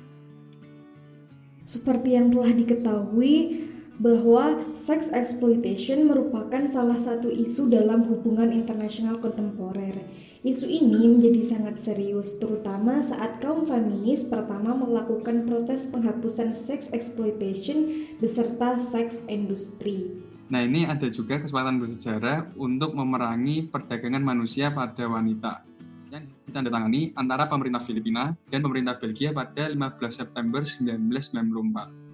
Seperti 1.65 2.13
yang 2.13 2.29
telah 2.29 2.53
diketahui, 2.53 3.65
bahwa 3.97 4.59
sex 4.75 5.07
exploitation 5.15 6.07
merupakan 6.07 6.67
salah 6.67 6.99
satu 6.99 7.31
isu 7.31 7.71
dalam 7.71 8.03
hubungan 8.07 8.51
internasional 8.51 9.19
kontemporer. 9.23 10.03
Isu 10.45 10.67
ini 10.67 11.09
menjadi 11.09 11.41
sangat 11.55 11.81
serius, 11.81 12.37
terutama 12.37 13.01
saat 13.01 13.39
kaum 13.41 13.65
feminis 13.65 14.27
pertama 14.27 14.75
melakukan 14.77 15.47
protes 15.47 15.89
penghapusan 15.89 16.53
sex 16.53 16.91
exploitation 16.91 18.05
beserta 18.19 18.77
seks 18.77 19.23
industri. 19.31 20.21
Nah 20.45 20.61
ini 20.61 20.85
ada 20.85 21.09
juga 21.09 21.41
kesempatan 21.41 21.81
bersejarah 21.81 22.53
untuk 22.53 22.93
memerangi 22.93 23.65
perdagangan 23.65 24.21
manusia 24.21 24.69
pada 24.69 25.09
wanita 25.09 25.65
yang 26.13 26.29
ditandatangani 26.45 27.17
antara 27.17 27.49
pemerintah 27.49 27.81
Filipina 27.81 28.37
dan 28.53 28.61
pemerintah 28.61 29.01
Belgia 29.01 29.33
pada 29.33 29.65
15 29.73 29.97
September 30.13 30.61
1994 30.61 32.04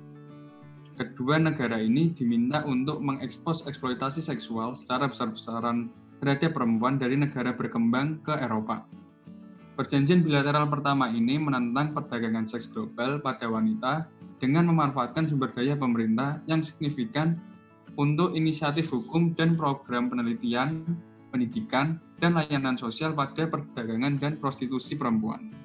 kedua 0.98 1.40
negara 1.40 1.80
ini 1.80 2.12
diminta 2.12 2.64
untuk 2.68 3.00
mengekspos 3.00 3.68
eksploitasi 3.68 4.24
seksual 4.24 4.76
secara 4.76 5.08
besar-besaran 5.08 5.92
terhadap 6.22 6.54
perempuan 6.54 7.02
dari 7.02 7.18
negara 7.18 7.56
berkembang 7.56 8.22
ke 8.22 8.38
Eropa. 8.38 8.86
Perjanjian 9.80 10.22
bilateral 10.22 10.70
pertama 10.70 11.10
ini 11.10 11.42
menentang 11.42 11.96
perdagangan 11.98 12.46
seks 12.46 12.70
global 12.70 13.18
pada 13.24 13.48
wanita 13.50 14.06
dengan 14.38 14.70
memanfaatkan 14.70 15.26
sumber 15.26 15.50
daya 15.56 15.74
pemerintah 15.74 16.38
yang 16.46 16.62
signifikan 16.62 17.40
untuk 17.96 18.36
inisiatif 18.38 18.92
hukum 18.92 19.34
dan 19.34 19.58
program 19.58 20.12
penelitian, 20.12 20.84
pendidikan, 21.34 21.98
dan 22.22 22.38
layanan 22.38 22.78
sosial 22.78 23.16
pada 23.16 23.48
perdagangan 23.48 24.22
dan 24.22 24.38
prostitusi 24.38 24.94
perempuan. 24.94 25.56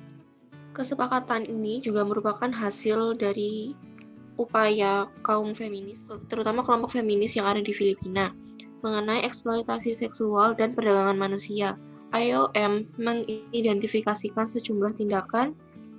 Kesepakatan 0.72 1.48
ini 1.48 1.80
juga 1.80 2.04
merupakan 2.04 2.52
hasil 2.52 3.16
dari 3.16 3.72
upaya 4.36 5.08
kaum 5.24 5.56
feminis, 5.56 6.04
terutama 6.28 6.60
kelompok 6.60 6.92
feminis 6.92 7.36
yang 7.36 7.48
ada 7.48 7.60
di 7.60 7.72
Filipina, 7.72 8.32
mengenai 8.84 9.24
eksploitasi 9.24 9.96
seksual 9.96 10.52
dan 10.54 10.76
perdagangan 10.76 11.16
manusia. 11.16 11.74
IOM 12.14 12.86
mengidentifikasikan 12.96 14.46
sejumlah 14.46 14.94
tindakan 14.94 15.52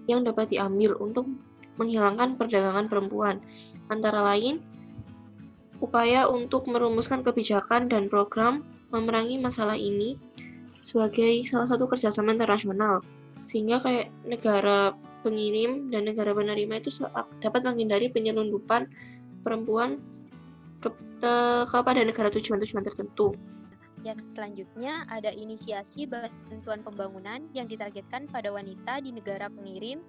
yang 0.08 0.24
dapat 0.24 0.56
diambil 0.56 0.96
untuk 0.98 1.28
menghilangkan 1.78 2.40
perdagangan 2.40 2.88
perempuan, 2.88 3.44
antara 3.92 4.24
lain 4.24 4.64
upaya 5.78 6.26
untuk 6.26 6.66
merumuskan 6.66 7.22
kebijakan 7.22 7.86
dan 7.86 8.10
program 8.10 8.66
memerangi 8.90 9.38
masalah 9.38 9.78
ini 9.78 10.18
sebagai 10.82 11.44
salah 11.46 11.68
satu 11.70 11.86
kerjasama 11.86 12.34
internasional, 12.34 13.04
sehingga 13.44 13.84
kayak 13.84 14.08
negara 14.24 14.96
pengirim 15.26 15.90
dan 15.90 16.06
negara 16.06 16.34
penerima 16.34 16.82
itu 16.82 16.90
dapat 17.42 17.62
menghindari 17.66 18.08
penyelundupan 18.12 18.88
perempuan 19.42 20.02
ke, 20.84 20.90
kepada 21.68 22.02
negara 22.04 22.30
tujuan-tujuan 22.30 22.86
tertentu. 22.86 23.34
Yang 24.06 24.30
selanjutnya 24.32 25.10
ada 25.10 25.34
inisiasi 25.34 26.06
bantuan 26.06 26.86
pembangunan 26.86 27.50
yang 27.52 27.66
ditargetkan 27.66 28.30
pada 28.30 28.54
wanita 28.54 29.02
di 29.02 29.10
negara 29.12 29.50
pengirim 29.50 30.06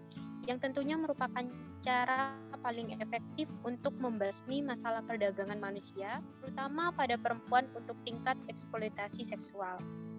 yang 0.49 0.57
tentunya 0.61 0.97
merupakan 0.97 1.45
cara 1.85 2.33
paling 2.65 2.97
efektif 2.99 3.47
untuk 3.69 3.93
membasmi 4.01 4.65
masalah 4.65 5.05
perdagangan 5.05 5.61
manusia, 5.61 6.25
terutama 6.41 6.89
pada 6.97 7.21
perempuan 7.21 7.69
untuk 7.77 7.95
tingkat 8.09 8.35
eksploitasi 8.49 9.29
seksual. 9.29 9.77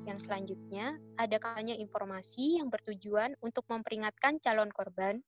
Yang 0.10 0.26
selanjutnya, 0.26 0.98
ada 1.22 1.38
kampanye 1.38 1.78
informasi 1.78 2.58
yang 2.58 2.74
bertujuan 2.74 3.38
untuk 3.46 3.62
memperingatkan 3.70 4.42
calon 4.42 4.74
korban, 4.74 5.22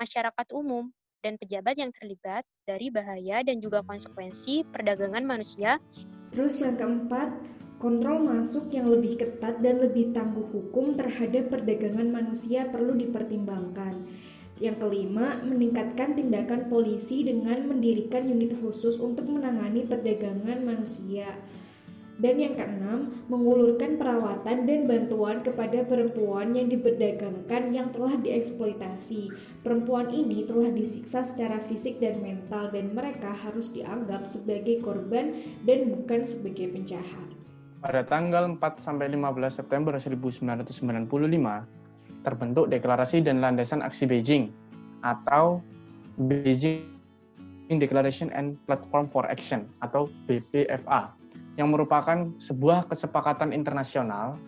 masyarakat 0.00 0.46
umum, 0.56 0.88
dan 1.20 1.36
pejabat 1.36 1.76
yang 1.76 1.92
terlibat 1.92 2.48
dari 2.64 2.88
bahaya 2.88 3.44
dan 3.44 3.60
juga 3.60 3.84
konsekuensi 3.84 4.64
perdagangan 4.72 5.20
manusia. 5.22 5.76
Terus 6.32 6.64
yang 6.64 6.80
keempat, 6.80 7.28
kontrol 7.76 8.24
masuk 8.24 8.72
yang 8.72 8.88
lebih 8.88 9.20
ketat 9.20 9.60
dan 9.60 9.84
lebih 9.84 10.16
tangguh 10.16 10.48
hukum 10.48 10.96
terhadap 10.96 11.52
perdagangan 11.52 12.08
manusia 12.08 12.64
perlu 12.72 12.96
dipertimbangkan. 12.96 14.00
Yang 14.56 14.76
kelima, 14.80 15.44
meningkatkan 15.44 16.16
tindakan 16.16 16.72
polisi 16.72 17.20
dengan 17.20 17.68
mendirikan 17.68 18.24
unit 18.24 18.56
khusus 18.64 18.96
untuk 18.96 19.28
menangani 19.28 19.84
perdagangan 19.84 20.64
manusia. 20.64 21.36
Dan 22.20 22.36
yang 22.36 22.52
keenam, 22.52 23.24
mengulurkan 23.32 23.96
perawatan 23.96 24.68
dan 24.68 24.84
bantuan 24.84 25.40
kepada 25.40 25.80
perempuan 25.88 26.52
yang 26.52 26.68
diperdagangkan 26.68 27.72
yang 27.72 27.88
telah 27.88 28.20
dieksploitasi. 28.20 29.32
Perempuan 29.64 30.12
ini 30.12 30.44
telah 30.44 30.68
disiksa 30.68 31.24
secara 31.24 31.56
fisik 31.64 32.04
dan 32.04 32.20
mental 32.20 32.68
dan 32.68 32.92
mereka 32.92 33.32
harus 33.32 33.72
dianggap 33.72 34.28
sebagai 34.28 34.84
korban 34.84 35.32
dan 35.64 35.88
bukan 35.88 36.28
sebagai 36.28 36.68
penjahat. 36.68 37.28
Pada 37.80 38.04
tanggal 38.04 38.44
4 38.60 38.60
sampai 38.78 39.08
15 39.08 39.58
September 39.58 39.96
1995, 39.96 40.68
terbentuk 42.22 42.68
Deklarasi 42.68 43.24
dan 43.24 43.40
Landasan 43.40 43.80
Aksi 43.80 44.04
Beijing 44.04 44.52
atau 45.02 45.64
Beijing 46.28 46.86
Declaration 47.72 48.28
and 48.36 48.60
Platform 48.68 49.08
for 49.08 49.24
Action 49.26 49.66
atau 49.82 50.12
BPFA 50.28 51.21
yang 51.60 51.68
merupakan 51.68 52.32
sebuah 52.40 52.88
kesepakatan 52.88 53.52
internasional 53.52 54.40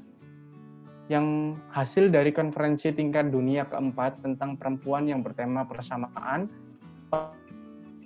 yang 1.12 1.56
hasil 1.68 2.08
dari 2.08 2.32
konferensi 2.32 2.88
tingkat 2.88 3.28
dunia 3.28 3.68
keempat 3.68 4.24
tentang 4.24 4.56
perempuan 4.56 5.04
yang 5.04 5.20
bertema 5.20 5.68
persamaan, 5.68 6.48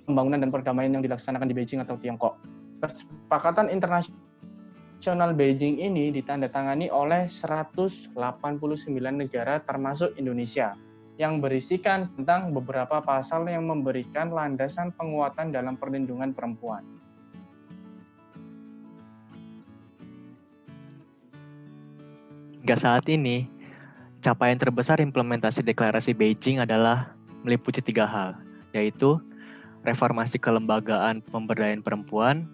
pembangunan 0.03 0.43
dan 0.43 0.51
perdamaian 0.51 0.99
yang 0.99 1.03
dilaksanakan 1.03 1.47
di 1.47 1.55
Beijing 1.55 1.79
atau 1.79 1.95
Tiongkok. 1.95 2.35
Kesepakatan 2.83 3.71
internasional 3.71 5.31
Beijing 5.31 5.79
ini 5.79 6.11
ditandatangani 6.11 6.91
oleh 6.91 7.31
189 7.31 8.11
negara 9.15 9.63
termasuk 9.63 10.11
Indonesia 10.19 10.75
yang 11.15 11.39
berisikan 11.39 12.11
tentang 12.19 12.51
beberapa 12.51 12.99
pasal 12.99 13.47
yang 13.47 13.67
memberikan 13.67 14.31
landasan 14.31 14.91
penguatan 14.95 15.55
dalam 15.55 15.79
perlindungan 15.79 16.35
perempuan. 16.35 16.98
Hingga 22.69 22.85
saat 22.85 23.09
ini, 23.09 23.49
capaian 24.21 24.53
terbesar 24.53 25.01
implementasi 25.01 25.65
deklarasi 25.65 26.13
Beijing 26.13 26.61
adalah 26.61 27.17
meliputi 27.41 27.81
tiga 27.81 28.05
hal, 28.05 28.37
yaitu 28.77 29.17
reformasi 29.81 30.37
kelembagaan 30.37 31.25
pemberdayaan 31.33 31.81
perempuan, 31.81 32.45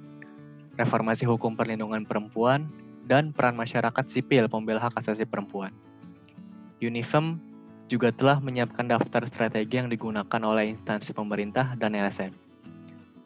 reformasi 0.80 1.28
hukum 1.28 1.60
perlindungan 1.60 2.08
perempuan, 2.08 2.72
dan 3.12 3.36
peran 3.36 3.60
masyarakat 3.60 4.08
sipil 4.08 4.48
pembela 4.48 4.80
hak 4.88 4.96
asasi 4.96 5.28
perempuan. 5.28 5.76
UNIFEM 6.80 7.36
juga 7.92 8.16
telah 8.16 8.40
menyiapkan 8.40 8.88
daftar 8.88 9.28
strategi 9.28 9.84
yang 9.84 9.92
digunakan 9.92 10.40
oleh 10.48 10.80
instansi 10.80 11.12
pemerintah 11.12 11.76
dan 11.76 11.92
LSM 11.92 12.32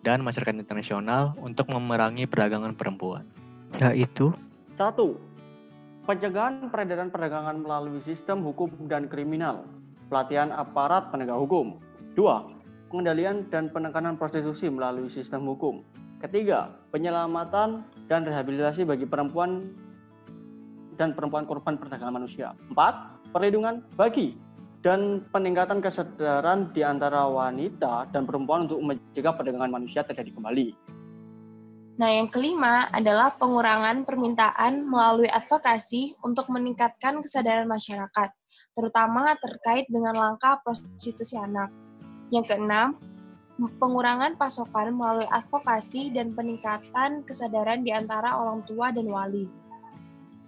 dan 0.02 0.26
masyarakat 0.26 0.58
internasional 0.58 1.38
untuk 1.38 1.70
memerangi 1.70 2.26
perdagangan 2.26 2.74
perempuan, 2.74 3.30
yaitu 3.78 4.34
Satu, 4.74 5.29
pencegahan 6.10 6.74
peredaran 6.74 7.14
perdagangan 7.14 7.62
melalui 7.62 8.02
sistem 8.02 8.42
hukum 8.42 8.74
dan 8.90 9.06
kriminal, 9.06 9.70
pelatihan 10.10 10.50
aparat 10.50 11.14
penegak 11.14 11.38
hukum. 11.38 11.78
Dua, 12.18 12.50
pengendalian 12.90 13.46
dan 13.54 13.70
penekanan 13.70 14.18
prostitusi 14.18 14.74
melalui 14.74 15.14
sistem 15.14 15.46
hukum. 15.46 15.86
Ketiga, 16.18 16.74
penyelamatan 16.90 17.86
dan 18.10 18.26
rehabilitasi 18.26 18.90
bagi 18.90 19.06
perempuan 19.06 19.70
dan 20.98 21.14
perempuan 21.14 21.46
korban 21.46 21.78
perdagangan 21.78 22.26
manusia. 22.26 22.58
Empat, 22.74 23.22
perlindungan 23.30 23.86
bagi 23.94 24.34
dan 24.82 25.22
peningkatan 25.30 25.78
kesadaran 25.78 26.74
di 26.74 26.82
antara 26.82 27.30
wanita 27.30 28.10
dan 28.10 28.26
perempuan 28.26 28.66
untuk 28.66 28.82
mencegah 28.82 29.38
perdagangan 29.38 29.78
manusia 29.78 30.02
terjadi 30.02 30.34
kembali. 30.34 30.74
Nah, 32.00 32.16
yang 32.16 32.32
kelima 32.32 32.88
adalah 32.96 33.28
pengurangan 33.36 34.08
permintaan 34.08 34.88
melalui 34.88 35.28
advokasi 35.28 36.16
untuk 36.24 36.48
meningkatkan 36.48 37.20
kesadaran 37.20 37.68
masyarakat, 37.68 38.32
terutama 38.72 39.36
terkait 39.36 39.84
dengan 39.92 40.16
langkah 40.16 40.64
prostitusi 40.64 41.36
anak. 41.36 41.68
Yang 42.32 42.56
keenam, 42.56 42.96
pengurangan 43.84 44.40
pasokan 44.40 44.96
melalui 44.96 45.28
advokasi 45.28 46.16
dan 46.16 46.32
peningkatan 46.32 47.28
kesadaran 47.28 47.84
di 47.84 47.92
antara 47.92 48.40
orang 48.40 48.64
tua 48.64 48.96
dan 48.96 49.12
wali. 49.12 49.52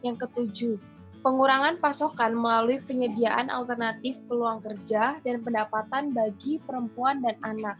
Yang 0.07 0.23
ketujuh, 0.23 0.79
pengurangan 1.19 1.83
pasokan 1.83 2.31
melalui 2.31 2.79
penyediaan 2.79 3.51
alternatif 3.51 4.15
peluang 4.31 4.63
kerja 4.63 5.19
dan 5.19 5.43
pendapatan 5.43 6.15
bagi 6.15 6.63
perempuan 6.63 7.19
dan 7.19 7.35
anak. 7.43 7.75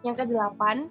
Yang 0.00 0.24
kedelapan, 0.24 0.88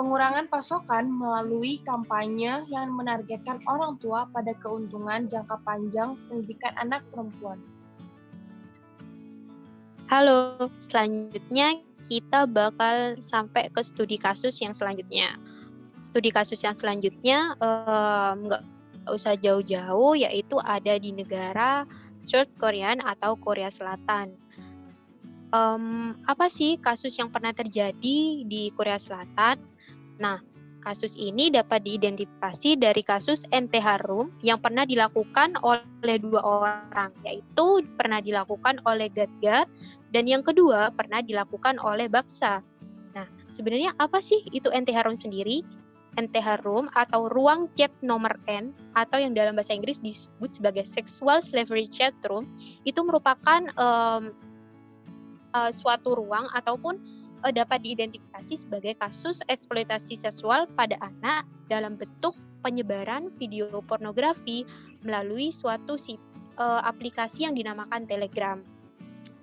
pengurangan 0.00 0.48
pasokan 0.48 1.12
melalui 1.12 1.76
kampanye 1.84 2.64
yang 2.72 2.88
menargetkan 2.96 3.60
orang 3.68 4.00
tua 4.00 4.24
pada 4.32 4.56
keuntungan 4.56 5.28
jangka 5.28 5.60
panjang 5.60 6.16
pendidikan 6.24 6.72
anak 6.80 7.04
perempuan. 7.12 7.60
Halo, 10.08 10.72
selanjutnya 10.80 11.84
kita 12.08 12.48
bakal 12.48 13.20
sampai 13.20 13.68
ke 13.68 13.84
studi 13.84 14.16
kasus 14.16 14.56
yang 14.64 14.72
selanjutnya. 14.72 15.36
Studi 16.00 16.32
kasus 16.32 16.64
yang 16.64 16.72
selanjutnya 16.72 17.52
nggak 18.40 18.64
um, 18.64 19.12
usah 19.12 19.36
jauh-jauh 19.36 20.16
yaitu 20.16 20.56
ada 20.64 20.96
di 20.96 21.12
negara 21.12 21.84
South 22.24 22.48
Korea 22.56 22.96
atau 23.04 23.36
Korea 23.36 23.68
Selatan. 23.68 24.32
Um, 25.52 26.16
apa 26.24 26.48
sih 26.48 26.80
kasus 26.80 27.20
yang 27.20 27.28
pernah 27.28 27.52
terjadi 27.52 28.48
di 28.48 28.72
Korea 28.72 28.96
Selatan? 28.96 29.70
Nah, 30.20 30.38
kasus 30.84 31.16
ini 31.16 31.48
dapat 31.48 31.84
diidentifikasi 31.84 32.76
dari 32.76 33.00
kasus 33.00 33.48
NT 33.48 33.80
Harum 33.80 34.28
yang 34.44 34.60
pernah 34.60 34.84
dilakukan 34.84 35.56
oleh 35.64 36.16
dua 36.20 36.40
orang, 36.44 37.10
yaitu 37.24 37.84
pernah 37.96 38.20
dilakukan 38.20 38.84
oleh 38.84 39.08
Gadga 39.08 39.64
dan 40.12 40.24
yang 40.28 40.44
kedua 40.44 40.92
pernah 40.92 41.24
dilakukan 41.24 41.80
oleh 41.80 42.06
Baksa. 42.06 42.60
Nah, 43.16 43.26
sebenarnya 43.48 43.96
apa 43.96 44.20
sih 44.20 44.44
itu 44.52 44.68
NT 44.68 44.92
Harum 44.92 45.16
sendiri? 45.16 45.64
NTH 46.18 46.66
Room 46.66 46.90
atau 46.90 47.30
ruang 47.30 47.70
chat 47.78 47.94
nomor 48.02 48.34
N 48.50 48.74
atau 48.98 49.22
yang 49.22 49.30
dalam 49.30 49.54
bahasa 49.54 49.78
Inggris 49.78 50.02
disebut 50.02 50.58
sebagai 50.58 50.82
sexual 50.82 51.38
slavery 51.38 51.86
chat 51.86 52.10
room 52.26 52.50
itu 52.82 52.98
merupakan 53.06 53.62
um, 53.78 54.34
uh, 55.54 55.70
suatu 55.70 56.18
ruang 56.18 56.50
ataupun 56.50 56.98
uh, 57.44 57.52
dapat 57.52 57.84
diidentifikasi 57.84 58.54
sebagai 58.56 58.96
kasus 59.00 59.40
eksploitasi 59.48 60.16
seksual 60.16 60.68
pada 60.76 60.96
anak 61.00 61.44
dalam 61.70 61.96
bentuk 61.96 62.36
penyebaran 62.60 63.32
video 63.40 63.80
pornografi 63.84 64.68
melalui 65.00 65.48
suatu 65.48 65.96
uh, 66.60 66.82
aplikasi 66.84 67.48
yang 67.48 67.56
dinamakan 67.56 68.04
Telegram. 68.04 68.60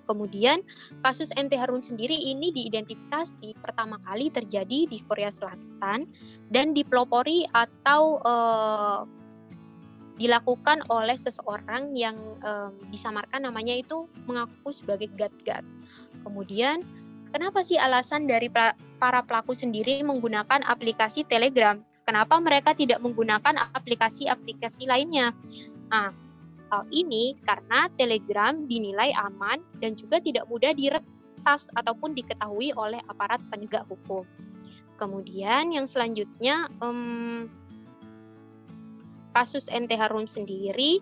Kemudian 0.08 0.64
kasus 1.04 1.28
NT 1.36 1.52
Harun 1.60 1.84
sendiri 1.84 2.16
ini 2.16 2.48
diidentifikasi 2.48 3.52
pertama 3.60 4.00
kali 4.08 4.32
terjadi 4.32 4.88
di 4.88 4.98
Korea 5.04 5.28
Selatan 5.28 6.08
dan 6.48 6.72
dipelopori 6.72 7.44
atau 7.52 8.16
uh, 8.24 9.04
dilakukan 10.16 10.82
oleh 10.90 11.14
seseorang 11.14 11.94
yang 11.94 12.16
um, 12.42 12.72
disamarkan 12.90 13.46
namanya 13.46 13.76
itu 13.76 14.08
mengaku 14.24 14.72
sebagai 14.74 15.12
gat-gat. 15.14 15.62
Kemudian 16.26 16.82
kenapa 17.30 17.60
sih 17.64 17.80
alasan 17.80 18.28
dari 18.28 18.48
para 18.50 19.20
pelaku 19.24 19.52
sendiri 19.56 20.00
menggunakan 20.04 20.64
aplikasi 20.66 21.24
Telegram? 21.28 21.80
Kenapa 22.08 22.40
mereka 22.40 22.72
tidak 22.72 23.04
menggunakan 23.04 23.68
aplikasi-aplikasi 23.76 24.88
lainnya? 24.88 25.36
Nah, 25.92 26.08
Hal 26.68 26.84
ini 26.92 27.32
karena 27.48 27.88
Telegram 27.96 28.52
dinilai 28.68 29.16
aman 29.16 29.64
dan 29.80 29.96
juga 29.96 30.20
tidak 30.20 30.44
mudah 30.52 30.76
diretas 30.76 31.72
ataupun 31.72 32.12
diketahui 32.12 32.76
oleh 32.76 33.00
aparat 33.08 33.40
penegak 33.48 33.88
hukum. 33.88 34.28
Kemudian 35.00 35.72
yang 35.72 35.88
selanjutnya 35.88 36.68
um, 36.84 37.48
kasus 39.32 39.72
NT 39.72 39.96
Harun 39.96 40.28
sendiri 40.28 41.00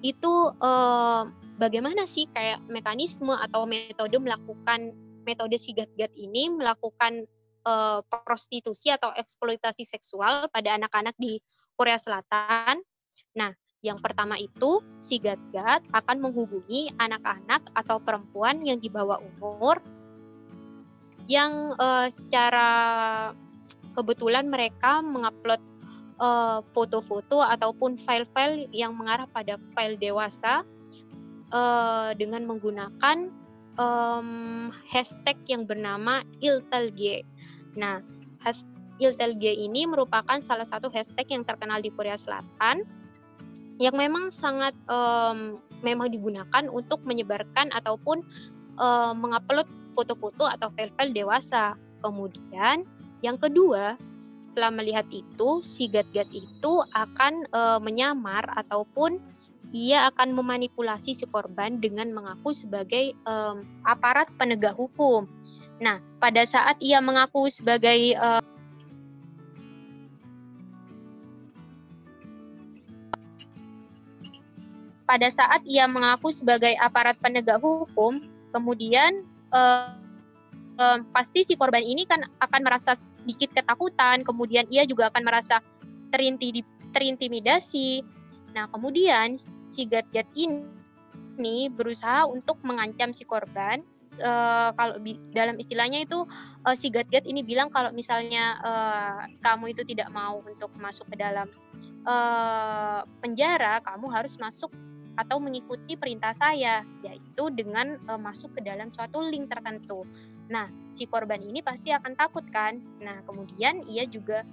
itu 0.00 0.34
um, 0.64 1.24
bagaimana 1.60 2.08
sih 2.08 2.24
kayak 2.32 2.64
mekanisme 2.72 3.36
atau 3.36 3.68
metode 3.68 4.16
melakukan 4.16 4.96
metode 5.22 5.56
sigat-gat 5.58 6.12
ini 6.18 6.50
melakukan 6.50 7.26
uh, 7.66 8.00
prostitusi 8.06 8.90
atau 8.90 9.10
eksploitasi 9.14 9.86
seksual 9.86 10.50
pada 10.50 10.74
anak-anak 10.76 11.14
di 11.18 11.38
Korea 11.78 11.98
Selatan. 11.98 12.82
Nah, 13.38 13.50
yang 13.82 13.98
pertama 13.98 14.38
itu, 14.38 14.78
si 15.02 15.18
Gat-Gat 15.18 15.82
akan 15.90 16.22
menghubungi 16.22 16.94
anak-anak 17.02 17.66
atau 17.74 17.98
perempuan 17.98 18.62
yang 18.62 18.78
di 18.78 18.86
bawah 18.86 19.18
umur 19.18 19.82
yang 21.30 21.74
uh, 21.78 22.10
secara 22.10 22.68
kebetulan 23.94 24.50
mereka 24.50 25.02
mengupload 25.02 25.62
uh, 26.18 26.62
foto-foto 26.74 27.42
ataupun 27.42 27.94
file-file 27.94 28.66
yang 28.74 28.94
mengarah 28.94 29.26
pada 29.30 29.58
file 29.74 29.98
dewasa 29.98 30.66
dengan 32.16 32.48
menggunakan 32.48 33.28
um, 33.76 34.68
hashtag 34.88 35.38
yang 35.48 35.64
bernama 35.64 36.26
iltelge. 36.42 37.24
Nah, 37.76 38.04
iltelge 39.00 39.52
ini 39.52 39.88
merupakan 39.88 40.38
salah 40.44 40.66
satu 40.66 40.92
hashtag 40.92 41.28
yang 41.32 41.42
terkenal 41.46 41.80
di 41.80 41.90
Korea 41.94 42.18
Selatan 42.18 42.84
yang 43.80 43.96
memang 43.98 44.30
sangat 44.30 44.76
um, 44.86 45.58
memang 45.82 46.12
digunakan 46.12 46.64
untuk 46.70 47.02
menyebarkan 47.02 47.72
ataupun 47.74 48.22
um, 48.78 49.14
mengupload 49.18 49.66
foto-foto 49.96 50.46
atau 50.46 50.70
file-file 50.72 51.12
dewasa. 51.16 51.74
Kemudian 52.04 52.86
yang 53.22 53.38
kedua, 53.38 53.98
setelah 54.38 54.74
melihat 54.74 55.06
itu, 55.10 55.62
si 55.62 55.86
gat-gat 55.86 56.26
itu 56.34 56.72
akan 56.94 57.46
uh, 57.54 57.78
menyamar 57.78 58.42
ataupun 58.58 59.22
ia 59.72 60.12
akan 60.12 60.36
memanipulasi 60.36 61.16
si 61.16 61.24
korban 61.32 61.80
dengan 61.80 62.12
mengaku 62.12 62.52
sebagai 62.52 63.16
um, 63.24 63.64
aparat 63.88 64.28
penegak 64.36 64.76
hukum. 64.76 65.24
Nah, 65.80 65.98
pada 66.20 66.44
saat 66.44 66.76
ia 66.78 67.00
mengaku 67.00 67.48
sebagai 67.48 68.14
uh, 68.20 68.44
pada 75.08 75.28
saat 75.32 75.64
ia 75.64 75.88
mengaku 75.88 76.28
sebagai 76.28 76.76
aparat 76.76 77.16
penegak 77.18 77.58
hukum, 77.64 78.20
kemudian 78.52 79.24
uh, 79.56 79.96
uh, 80.76 81.00
pasti 81.16 81.48
si 81.48 81.56
korban 81.56 81.82
ini 81.82 82.04
kan 82.04 82.28
akan 82.44 82.60
merasa 82.60 82.92
sedikit 82.92 83.56
ketakutan, 83.56 84.20
kemudian 84.20 84.68
ia 84.68 84.84
juga 84.84 85.08
akan 85.08 85.24
merasa 85.24 85.64
terintimidasi. 86.92 88.04
Nah, 88.52 88.68
kemudian 88.68 89.40
si 89.72 89.88
Gat-Gat 89.88 90.28
ini 90.36 91.72
berusaha 91.72 92.28
untuk 92.28 92.60
mengancam 92.62 93.16
si 93.16 93.24
korban. 93.24 93.80
Uh, 94.20 94.76
kalau 94.76 95.00
dalam 95.32 95.56
istilahnya 95.56 96.04
itu 96.04 96.28
uh, 96.68 96.76
si 96.76 96.92
Gat-Gat 96.92 97.24
ini 97.24 97.40
bilang 97.40 97.72
kalau 97.72 97.88
misalnya 97.96 98.60
uh, 98.60 99.24
kamu 99.40 99.72
itu 99.72 99.88
tidak 99.88 100.12
mau 100.12 100.44
untuk 100.44 100.68
masuk 100.76 101.08
ke 101.08 101.16
dalam 101.16 101.48
uh, 102.04 103.08
penjara, 103.24 103.80
kamu 103.80 104.12
harus 104.12 104.36
masuk 104.36 104.68
atau 105.16 105.40
mengikuti 105.40 105.96
perintah 105.96 106.36
saya, 106.36 106.84
yaitu 107.00 107.48
dengan 107.56 107.96
uh, 108.04 108.20
masuk 108.20 108.52
ke 108.52 108.60
dalam 108.60 108.92
suatu 108.92 109.24
link 109.24 109.48
tertentu. 109.48 110.04
Nah, 110.52 110.68
si 110.92 111.08
korban 111.08 111.40
ini 111.40 111.64
pasti 111.64 111.88
akan 111.88 112.12
takut 112.12 112.44
kan? 112.52 112.80
Nah, 113.00 113.24
kemudian 113.24 113.80
ia 113.88 114.04
juga 114.04 114.44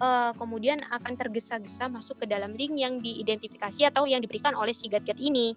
uh, 0.00 0.32
kemudian 0.34 0.78
akan 0.90 1.14
tergesa-gesa 1.14 1.90
masuk 1.90 2.22
ke 2.22 2.26
dalam 2.26 2.54
link 2.54 2.74
yang 2.78 2.98
diidentifikasi 2.98 3.90
atau 3.90 4.08
yang 4.08 4.22
diberikan 4.22 4.54
oleh 4.56 4.72
si 4.74 4.90
gat-gat 4.90 5.18
ini. 5.20 5.54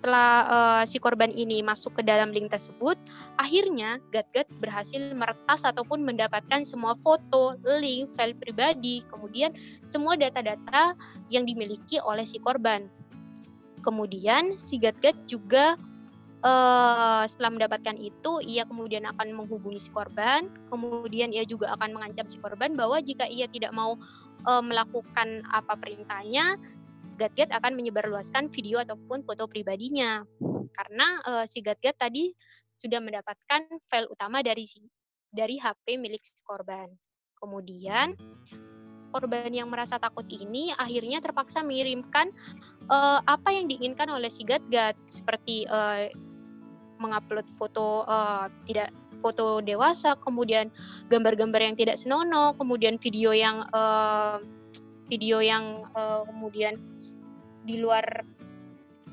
Setelah 0.00 0.32
uh, 0.48 0.82
si 0.88 0.96
korban 0.96 1.28
ini 1.28 1.60
masuk 1.60 2.00
ke 2.00 2.02
dalam 2.02 2.32
link 2.32 2.48
tersebut, 2.48 2.96
akhirnya 3.36 4.00
gat-gat 4.08 4.48
berhasil 4.56 4.96
meretas 5.12 5.68
ataupun 5.68 6.00
mendapatkan 6.00 6.64
semua 6.64 6.96
foto, 6.96 7.52
link, 7.68 8.08
file 8.16 8.32
pribadi, 8.32 9.04
kemudian 9.12 9.52
semua 9.84 10.16
data-data 10.16 10.96
yang 11.28 11.44
dimiliki 11.44 12.00
oleh 12.00 12.24
si 12.24 12.40
korban. 12.40 12.88
Kemudian 13.84 14.56
si 14.56 14.80
gat-gat 14.80 15.16
juga 15.28 15.76
uh, 16.44 17.24
setelah 17.28 17.50
mendapatkan 17.52 17.96
itu, 17.96 18.40
ia 18.44 18.64
kemudian 18.64 19.04
akan 19.08 19.32
menghubungi 19.36 19.80
si 19.80 19.90
korban. 19.92 20.48
Kemudian 20.68 21.32
ia 21.32 21.44
juga 21.44 21.72
akan 21.76 21.96
mengancam 21.96 22.26
si 22.28 22.40
korban 22.40 22.74
bahwa 22.76 23.00
jika 23.00 23.28
ia 23.28 23.46
tidak 23.48 23.72
mau 23.72 23.96
uh, 24.48 24.62
melakukan 24.64 25.44
apa 25.48 25.76
perintahnya, 25.76 26.56
Gatget 27.20 27.52
akan 27.52 27.76
menyebarluaskan 27.76 28.48
video 28.48 28.80
ataupun 28.80 29.20
foto 29.20 29.44
pribadinya. 29.44 30.24
Karena 30.72 31.20
uh, 31.28 31.44
si 31.44 31.60
Gatget 31.60 32.00
tadi 32.00 32.32
sudah 32.72 32.96
mendapatkan 32.96 33.68
file 33.84 34.08
utama 34.08 34.40
dari 34.40 34.64
si, 34.64 34.80
dari 35.28 35.60
HP 35.60 36.00
milik 36.00 36.24
si 36.24 36.40
korban. 36.40 36.88
Kemudian 37.36 38.16
korban 39.12 39.50
yang 39.52 39.68
merasa 39.68 39.98
takut 39.98 40.24
ini 40.32 40.72
akhirnya 40.78 41.20
terpaksa 41.20 41.60
mengirimkan 41.60 42.30
uh, 42.88 43.20
apa 43.26 43.52
yang 43.52 43.66
diinginkan 43.66 44.08
oleh 44.08 44.30
si 44.32 44.46
Gatgat 44.46 44.96
seperti 45.02 45.66
uh, 45.68 46.08
mengupload 47.00 47.48
foto 47.56 48.04
uh, 48.04 48.46
tidak 48.68 48.92
foto 49.20 49.60
dewasa, 49.60 50.16
kemudian 50.20 50.72
gambar-gambar 51.12 51.60
yang 51.60 51.76
tidak 51.76 52.00
senonoh, 52.00 52.56
kemudian 52.56 52.96
video 52.96 53.32
yang 53.32 53.64
uh, 53.72 54.40
video 55.10 55.42
yang 55.42 55.84
uh, 55.92 56.24
kemudian 56.28 56.80
di 57.66 57.80
luar 57.82 58.04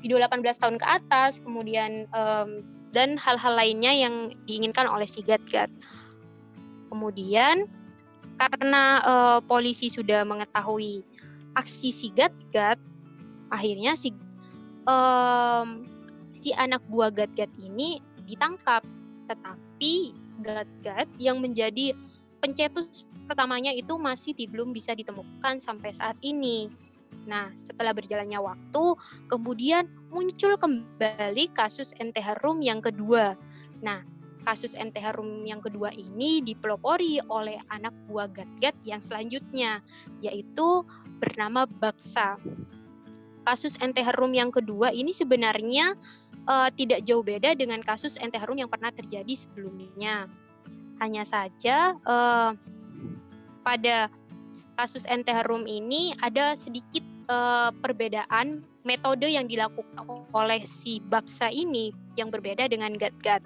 video 0.00 0.16
18 0.22 0.62
tahun 0.62 0.76
ke 0.78 0.86
atas, 0.86 1.42
kemudian 1.42 2.06
um, 2.14 2.62
dan 2.94 3.18
hal-hal 3.20 3.58
lainnya 3.58 3.92
yang 3.92 4.32
diinginkan 4.48 4.88
oleh 4.88 5.04
si 5.04 5.20
Gat-Gat. 5.20 5.68
Kemudian 6.88 7.68
karena 8.38 9.02
uh, 9.02 9.38
polisi 9.44 9.90
sudah 9.90 10.22
mengetahui 10.24 11.02
aksi 11.58 11.90
si 11.90 12.08
Gat-Gat, 12.14 12.78
akhirnya 13.50 13.98
si 13.98 14.14
um, 14.86 15.84
si 16.32 16.54
anak 16.56 16.82
buah 16.88 17.12
Gat-Gat 17.12 17.50
ini 17.60 18.02
ditangkap. 18.28 18.84
Tetapi 19.28 19.94
Gat-Gat 20.44 21.08
yang 21.18 21.42
menjadi 21.42 21.92
pencetus 22.38 23.08
pertamanya 23.28 23.74
itu 23.74 23.98
masih 24.00 24.32
belum 24.48 24.72
bisa 24.72 24.96
ditemukan 24.96 25.60
sampai 25.60 25.92
saat 25.92 26.16
ini. 26.24 26.72
Nah, 27.28 27.52
setelah 27.52 27.92
berjalannya 27.92 28.40
waktu, 28.40 28.84
kemudian 29.28 29.84
muncul 30.08 30.56
kembali 30.56 31.52
kasus 31.52 31.92
NT 32.00 32.16
Harum 32.24 32.64
yang 32.64 32.80
kedua. 32.80 33.36
Nah, 33.84 34.00
kasus 34.48 34.72
NT 34.80 34.96
Harum 35.04 35.44
yang 35.44 35.60
kedua 35.60 35.92
ini 35.92 36.40
dipelopori 36.40 37.20
oleh 37.28 37.60
anak 37.68 37.92
buah 38.08 38.32
Gat-Gat 38.32 38.80
yang 38.88 39.04
selanjutnya, 39.04 39.84
yaitu 40.24 40.88
bernama 41.20 41.68
Baksa. 41.68 42.40
Kasus 43.48 43.80
NT 43.80 44.04
Harum 44.04 44.36
yang 44.36 44.52
kedua 44.52 44.92
ini 44.92 45.16
sebenarnya 45.16 45.96
uh, 46.48 46.68
tidak 46.72 47.04
jauh 47.04 47.20
beda 47.20 47.52
dengan 47.52 47.84
kasus 47.84 48.16
ente 48.16 48.40
harum 48.40 48.56
yang 48.56 48.72
pernah 48.72 48.88
terjadi 48.90 49.30
sebelumnya. 49.36 50.26
Hanya 50.98 51.22
saja 51.22 51.94
uh, 52.02 52.56
pada 53.62 54.08
kasus 54.80 55.04
ente 55.06 55.30
harum 55.30 55.68
ini 55.68 56.16
ada 56.24 56.56
sedikit 56.56 57.04
uh, 57.30 57.70
perbedaan 57.84 58.64
metode 58.82 59.28
yang 59.28 59.44
dilakukan 59.46 60.08
oleh 60.32 60.64
si 60.64 60.98
baksa 61.04 61.52
ini 61.52 61.92
yang 62.16 62.32
berbeda 62.32 62.66
dengan 62.66 62.96
gat-gat. 62.96 63.44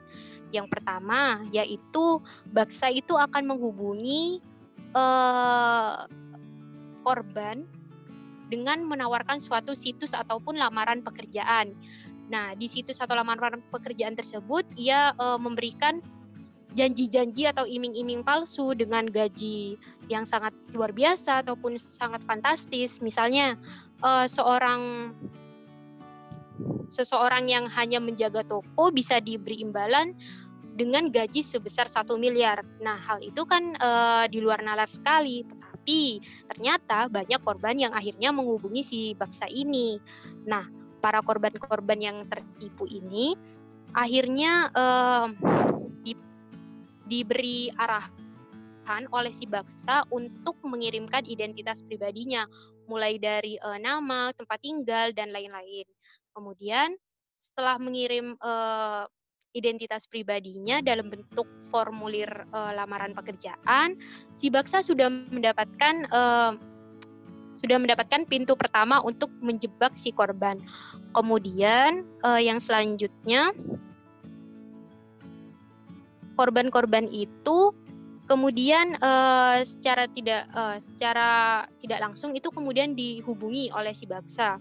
Yang 0.55 0.71
pertama 0.71 1.43
yaitu 1.51 2.23
baksa 2.55 2.89
itu 2.89 3.19
akan 3.19 3.57
menghubungi 3.57 4.41
uh, 4.95 6.07
korban 7.03 7.67
dengan 8.53 8.85
menawarkan 8.85 9.41
suatu 9.41 9.73
situs 9.73 10.13
ataupun 10.13 10.61
lamaran 10.61 11.01
pekerjaan. 11.01 11.73
Nah, 12.29 12.53
di 12.53 12.69
situs 12.69 13.01
atau 13.01 13.17
lamaran 13.17 13.65
pekerjaan 13.73 14.13
tersebut 14.13 14.69
ia 14.77 15.17
e, 15.17 15.27
memberikan 15.41 16.05
janji-janji 16.73 17.49
atau 17.49 17.65
iming-iming 17.69 18.25
palsu 18.25 18.73
dengan 18.73 19.09
gaji 19.09 19.77
yang 20.09 20.25
sangat 20.29 20.53
luar 20.73 20.93
biasa 20.93 21.45
ataupun 21.45 21.81
sangat 21.81 22.21
fantastis. 22.25 23.01
Misalnya 23.01 23.57
e, 24.05 24.11
seorang 24.29 25.13
seseorang 26.93 27.49
yang 27.49 27.65
hanya 27.73 27.99
menjaga 27.99 28.45
toko 28.45 28.93
bisa 28.93 29.17
diberi 29.19 29.65
imbalan 29.65 30.13
dengan 30.73 31.13
gaji 31.13 31.45
sebesar 31.45 31.89
satu 31.89 32.17
miliar. 32.17 32.65
Nah, 32.81 32.97
hal 32.97 33.21
itu 33.21 33.45
kan 33.45 33.77
e, 33.77 33.91
di 34.33 34.41
luar 34.41 34.65
nalar 34.65 34.89
sekali. 34.89 35.45
Tetapi 35.83 36.23
ternyata 36.47 37.11
banyak 37.11 37.43
korban 37.43 37.75
yang 37.75 37.91
akhirnya 37.91 38.31
menghubungi 38.31 38.87
si 38.87 39.01
baksa 39.19 39.51
ini. 39.51 39.99
Nah, 40.47 40.63
para 41.03 41.19
korban-korban 41.27 41.99
yang 41.99 42.23
tertipu 42.31 42.87
ini 42.87 43.35
akhirnya 43.91 44.71
uh, 44.71 45.27
di, 46.07 46.15
diberi 47.11 47.67
arahan 47.75 49.11
oleh 49.11 49.35
si 49.35 49.43
baksa 49.51 50.07
untuk 50.15 50.55
mengirimkan 50.63 51.27
identitas 51.27 51.83
pribadinya, 51.83 52.47
mulai 52.87 53.19
dari 53.19 53.59
uh, 53.59 53.83
nama, 53.83 54.31
tempat 54.39 54.63
tinggal, 54.63 55.11
dan 55.11 55.35
lain-lain. 55.35 55.91
Kemudian 56.31 56.95
setelah 57.43 57.75
mengirim 57.83 58.39
uh, 58.39 59.11
identitas 59.53 60.09
pribadinya 60.09 60.81
dalam 60.81 61.13
bentuk 61.13 61.45
formulir 61.69 62.29
uh, 62.53 62.73
lamaran 62.73 63.13
pekerjaan, 63.13 63.97
si 64.33 64.49
baksa 64.49 64.81
sudah 64.81 65.09
mendapatkan 65.09 66.09
uh, 66.09 66.57
sudah 67.53 67.77
mendapatkan 67.77 68.25
pintu 68.25 68.57
pertama 68.57 69.05
untuk 69.05 69.29
menjebak 69.45 69.93
si 69.93 70.11
korban. 70.11 70.57
Kemudian 71.13 72.09
uh, 72.25 72.41
yang 72.41 72.57
selanjutnya 72.57 73.53
korban-korban 76.41 77.05
itu 77.13 77.77
kemudian 78.25 78.97
uh, 79.05 79.61
secara 79.61 80.09
tidak 80.09 80.49
uh, 80.57 80.81
secara 80.81 81.63
tidak 81.85 82.01
langsung 82.01 82.33
itu 82.33 82.49
kemudian 82.49 82.97
dihubungi 82.97 83.69
oleh 83.77 83.93
si 83.93 84.09
baksa. 84.09 84.57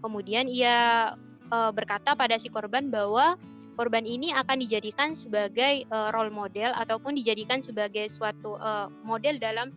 Kemudian 0.00 0.46
ia 0.46 1.10
berkata 1.46 2.18
pada 2.18 2.34
si 2.42 2.50
korban 2.50 2.90
bahwa 2.90 3.38
korban 3.76 4.08
ini 4.08 4.32
akan 4.32 4.56
dijadikan 4.58 5.12
sebagai 5.12 5.84
uh, 5.92 6.08
role 6.10 6.32
model 6.32 6.72
ataupun 6.74 7.14
dijadikan 7.14 7.60
sebagai 7.60 8.08
suatu 8.08 8.56
uh, 8.56 8.88
model 9.04 9.36
dalam 9.36 9.70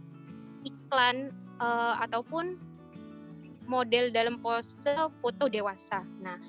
iklan 0.64 1.36
uh, 1.60 2.00
ataupun 2.00 2.56
model 3.70 4.10
dalam 4.10 4.42
pose 4.42 4.90
foto 5.22 5.46
dewasa. 5.46 6.02
Nah, 6.24 6.40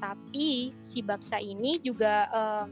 tapi 0.00 0.72
si 0.80 1.04
baksa 1.04 1.36
ini 1.42 1.76
juga 1.82 2.30
uh, 2.32 2.66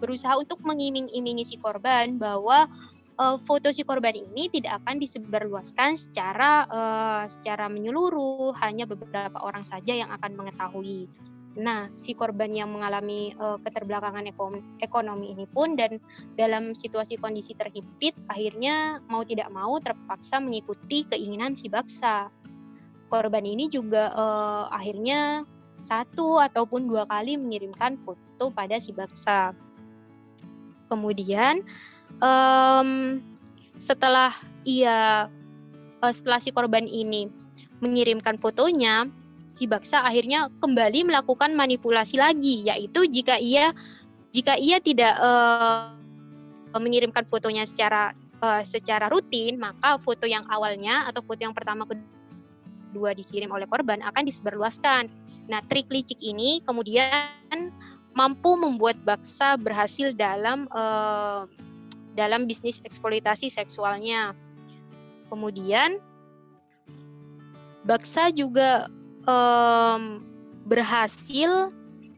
berusaha 0.00 0.34
untuk 0.40 0.64
mengiming-imingi 0.64 1.44
si 1.44 1.56
korban 1.60 2.16
bahwa 2.16 2.66
uh, 3.20 3.36
foto 3.38 3.70
si 3.70 3.84
korban 3.84 4.16
ini 4.16 4.48
tidak 4.50 4.82
akan 4.82 4.98
disebarluaskan 4.98 5.94
secara 5.94 6.66
uh, 6.66 7.24
secara 7.28 7.68
menyeluruh, 7.68 8.56
hanya 8.64 8.88
beberapa 8.88 9.38
orang 9.42 9.62
saja 9.62 9.92
yang 9.92 10.10
akan 10.10 10.32
mengetahui. 10.34 11.06
Nah, 11.52 11.92
si 11.92 12.16
korban 12.16 12.48
yang 12.48 12.72
mengalami 12.72 13.36
uh, 13.36 13.60
keterbelakangan 13.60 14.24
ekonomi 14.80 15.36
ini 15.36 15.44
pun 15.44 15.76
dan 15.76 16.00
dalam 16.32 16.72
situasi 16.72 17.20
kondisi 17.20 17.52
terhimpit, 17.52 18.16
akhirnya 18.32 19.04
mau 19.12 19.20
tidak 19.20 19.52
mau 19.52 19.76
terpaksa 19.76 20.40
mengikuti 20.40 21.04
keinginan 21.04 21.52
si 21.52 21.68
baksa. 21.68 22.32
Korban 23.12 23.44
ini 23.44 23.68
juga 23.68 24.08
uh, 24.16 24.64
akhirnya 24.72 25.44
satu 25.76 26.40
ataupun 26.40 26.88
dua 26.88 27.04
kali 27.04 27.36
mengirimkan 27.36 28.00
foto 28.00 28.48
pada 28.48 28.80
si 28.80 28.96
baksa. 28.96 29.52
Kemudian 30.88 31.60
um, 32.24 33.20
setelah 33.76 34.32
ia 34.64 35.28
uh, 36.00 36.12
setelah 36.16 36.40
si 36.40 36.48
korban 36.48 36.88
ini 36.88 37.28
mengirimkan 37.84 38.40
fotonya, 38.40 39.04
si 39.52 39.68
baksa 39.68 40.00
akhirnya 40.00 40.48
kembali 40.64 41.04
melakukan 41.04 41.52
manipulasi 41.52 42.16
lagi 42.16 42.64
yaitu 42.64 43.04
jika 43.04 43.36
ia 43.36 43.76
jika 44.32 44.56
ia 44.56 44.80
tidak 44.80 45.12
uh, 45.20 45.92
mengirimkan 46.80 47.28
fotonya 47.28 47.68
secara 47.68 48.16
uh, 48.40 48.64
secara 48.64 49.12
rutin 49.12 49.60
maka 49.60 50.00
foto 50.00 50.24
yang 50.24 50.48
awalnya 50.48 51.04
atau 51.04 51.20
foto 51.20 51.44
yang 51.44 51.52
pertama 51.52 51.84
kedua 51.84 53.12
dikirim 53.12 53.52
oleh 53.52 53.68
korban 53.68 54.00
akan 54.04 54.24
disebarluaskan. 54.28 55.08
Nah, 55.48 55.60
trik 55.68 55.88
licik 55.88 56.20
ini 56.20 56.60
kemudian 56.64 57.72
mampu 58.12 58.56
membuat 58.56 59.00
baksa 59.04 59.56
berhasil 59.56 60.12
dalam 60.12 60.68
uh, 60.72 61.48
dalam 62.12 62.44
bisnis 62.44 62.80
eksploitasi 62.84 63.48
seksualnya. 63.48 64.36
Kemudian 65.32 65.96
baksa 67.88 68.28
juga 68.28 68.92
um, 69.26 70.22
berhasil 70.66 71.70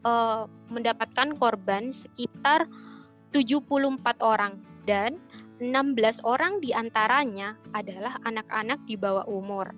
uh, 0.05 0.45
mendapatkan 0.69 1.33
korban 1.37 1.89
sekitar 1.89 2.69
74 3.33 3.99
orang 4.21 4.61
dan 4.85 5.17
16 5.59 6.23
orang 6.27 6.59
di 6.59 6.75
antaranya 6.75 7.55
adalah 7.71 8.19
anak-anak 8.27 8.79
di 8.85 8.95
bawah 8.99 9.25
umur. 9.27 9.71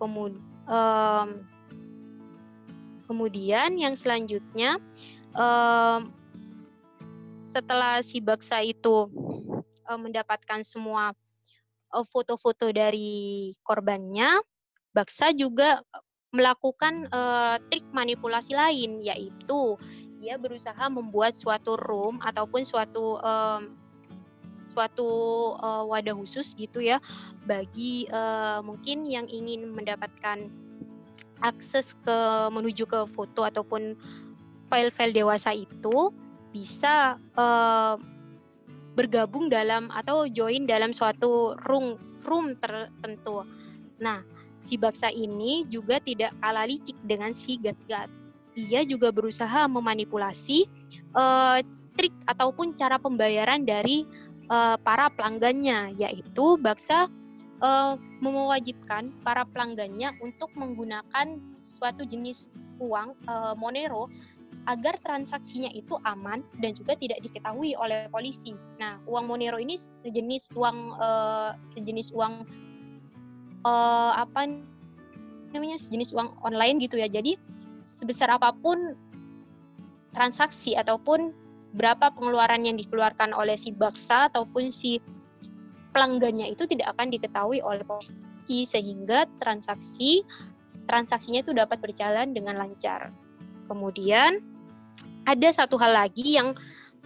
Kemud 0.00 0.38
um, 0.70 1.28
kemudian 3.10 3.74
yang 3.74 3.98
selanjutnya 3.98 4.78
setelah 7.50 8.02
si 8.02 8.22
baksa 8.22 8.62
itu 8.62 9.10
um, 9.86 9.98
mendapatkan 9.98 10.62
semua 10.62 11.14
foto-foto 11.90 12.70
dari 12.70 13.50
korbannya, 13.66 14.38
Baksa 14.90 15.30
juga 15.34 15.82
melakukan 16.30 17.10
uh, 17.10 17.58
trik 17.70 17.82
manipulasi 17.90 18.54
lain 18.54 19.02
yaitu 19.02 19.74
ia 20.22 20.38
berusaha 20.38 20.86
membuat 20.86 21.34
suatu 21.34 21.74
room 21.74 22.22
ataupun 22.22 22.62
suatu 22.62 23.18
um, 23.18 23.74
suatu 24.62 25.10
uh, 25.58 25.82
wadah 25.90 26.14
khusus 26.14 26.54
gitu 26.54 26.78
ya 26.78 27.02
bagi 27.48 28.06
uh, 28.14 28.62
mungkin 28.62 29.02
yang 29.10 29.26
ingin 29.26 29.66
mendapatkan 29.74 30.46
akses 31.42 31.98
ke 32.06 32.18
menuju 32.54 32.86
ke 32.86 33.00
foto 33.10 33.42
ataupun 33.42 33.98
file-file 34.70 35.16
dewasa 35.16 35.50
itu 35.50 36.14
bisa 36.54 37.18
uh, 37.34 37.98
bergabung 38.94 39.50
dalam 39.50 39.90
atau 39.90 40.30
join 40.30 40.68
dalam 40.68 40.94
suatu 40.94 41.58
room 41.66 41.98
room 42.22 42.54
tertentu. 42.60 43.42
Nah, 43.98 44.22
si 44.70 44.78
Baksa 44.78 45.10
ini 45.10 45.66
juga 45.66 45.98
tidak 45.98 46.30
kalah 46.38 46.70
licik 46.70 46.94
dengan 47.02 47.34
si 47.34 47.58
Gat-Gat. 47.58 48.06
Ia 48.54 48.86
juga 48.86 49.10
berusaha 49.10 49.66
memanipulasi 49.66 50.70
uh, 51.18 51.58
trik 51.98 52.14
ataupun 52.30 52.78
cara 52.78 53.02
pembayaran 53.02 53.66
dari 53.66 54.06
uh, 54.46 54.78
para 54.78 55.10
pelanggannya, 55.10 55.98
yaitu 55.98 56.54
Baksa 56.62 57.10
uh, 57.58 57.98
mewajibkan 58.22 59.10
para 59.26 59.42
pelanggannya 59.42 60.14
untuk 60.22 60.54
menggunakan 60.54 61.42
suatu 61.66 62.06
jenis 62.06 62.54
uang 62.78 63.18
uh, 63.26 63.58
Monero 63.58 64.06
agar 64.68 65.00
transaksinya 65.00 65.72
itu 65.72 65.96
aman 66.04 66.44
dan 66.60 66.76
juga 66.76 66.92
tidak 66.94 67.18
diketahui 67.24 67.72
oleh 67.80 68.06
polisi. 68.12 68.52
Nah, 68.76 69.00
uang 69.08 69.26
Monero 69.26 69.56
ini 69.56 69.74
sejenis 69.74 70.52
uang 70.52 70.94
uh, 71.00 71.56
sejenis 71.64 72.12
uang 72.12 72.44
uh, 73.64 74.12
apa 74.16 74.48
namanya 75.50 75.76
sejenis 75.76 76.14
uang 76.14 76.36
online 76.46 76.78
gitu 76.82 77.00
ya. 77.00 77.10
Jadi 77.10 77.36
sebesar 77.82 78.30
apa 78.30 78.54
pun 78.54 78.94
transaksi 80.14 80.74
ataupun 80.74 81.34
berapa 81.74 82.10
pengeluaran 82.10 82.66
yang 82.66 82.74
dikeluarkan 82.74 83.30
oleh 83.30 83.54
si 83.54 83.70
baksa 83.70 84.26
ataupun 84.26 84.74
si 84.74 84.98
pelanggannya 85.94 86.50
itu 86.50 86.66
tidak 86.66 86.94
akan 86.98 87.14
diketahui 87.14 87.62
oleh 87.62 87.82
polisi 87.86 88.66
sehingga 88.66 89.26
transaksi 89.38 90.26
transaksinya 90.90 91.46
itu 91.46 91.54
dapat 91.54 91.78
berjalan 91.78 92.34
dengan 92.34 92.58
lancar. 92.58 93.14
Kemudian 93.70 94.42
ada 95.30 95.48
satu 95.54 95.78
hal 95.78 95.94
lagi 95.94 96.34
yang 96.34 96.50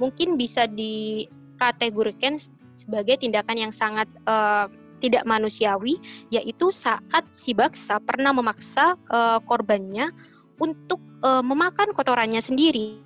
mungkin 0.01 0.41
bisa 0.41 0.65
dikategorikan 0.65 2.41
sebagai 2.73 3.21
tindakan 3.21 3.69
yang 3.69 3.73
sangat 3.73 4.09
uh, 4.25 4.67
tidak 5.05 5.29
manusiawi 5.29 6.01
yaitu 6.33 6.73
saat 6.73 7.25
si 7.37 7.53
baksa 7.53 8.01
pernah 8.01 8.33
memaksa 8.33 8.97
uh, 9.13 9.37
korbannya 9.45 10.09
untuk 10.57 10.99
uh, 11.21 11.45
memakan 11.45 11.93
kotorannya 11.93 12.41
sendiri 12.41 13.05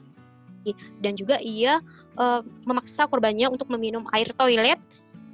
dan 1.02 1.18
juga 1.18 1.42
ia 1.42 1.82
uh, 2.20 2.40
memaksa 2.66 3.10
korbannya 3.10 3.50
untuk 3.50 3.66
meminum 3.72 4.06
air 4.14 4.30
toilet 4.38 4.78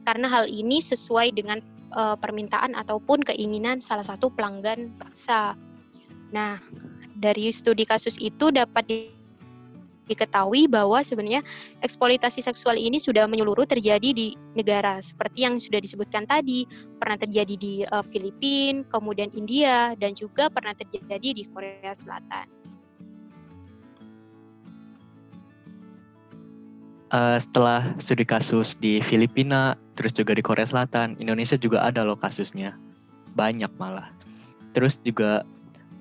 karena 0.04 0.28
hal 0.28 0.44
ini 0.48 0.80
sesuai 0.80 1.32
dengan 1.36 1.60
uh, 1.96 2.16
permintaan 2.18 2.76
ataupun 2.76 3.24
keinginan 3.24 3.80
salah 3.80 4.04
satu 4.04 4.28
pelanggan 4.28 4.92
baksa. 5.00 5.56
Nah, 6.34 6.60
dari 7.16 7.48
studi 7.54 7.88
kasus 7.88 8.20
itu 8.20 8.52
dapat 8.52 8.84
diketahui 10.08 10.68
bahwa 10.68 11.00
sebenarnya 11.00 11.40
eksploitasi 11.80 12.44
seksual 12.44 12.76
ini 12.76 13.00
sudah 13.00 13.24
menyeluruh 13.24 13.64
terjadi 13.64 14.12
di 14.12 14.36
negara 14.56 15.00
seperti 15.00 15.48
yang 15.48 15.56
sudah 15.56 15.80
disebutkan 15.80 16.28
tadi, 16.28 16.68
pernah 17.00 17.16
terjadi 17.16 17.54
di 17.56 17.74
uh, 17.88 18.04
Filipina, 18.04 18.84
kemudian 18.92 19.32
India 19.32 19.96
dan 19.96 20.12
juga 20.12 20.52
pernah 20.52 20.76
terjadi 20.76 21.32
di 21.32 21.42
Korea 21.48 21.92
Selatan. 21.92 22.46
Uh, 27.14 27.38
setelah 27.38 27.94
studi 28.02 28.26
kasus 28.26 28.74
di 28.82 28.98
Filipina, 28.98 29.78
terus 29.94 30.10
juga 30.10 30.34
di 30.34 30.42
Korea 30.42 30.66
Selatan, 30.66 31.14
Indonesia 31.22 31.54
juga 31.54 31.86
ada 31.86 32.02
loh 32.02 32.18
kasusnya. 32.18 32.74
Banyak 33.38 33.70
malah. 33.78 34.10
Terus 34.74 34.98
juga 35.06 35.46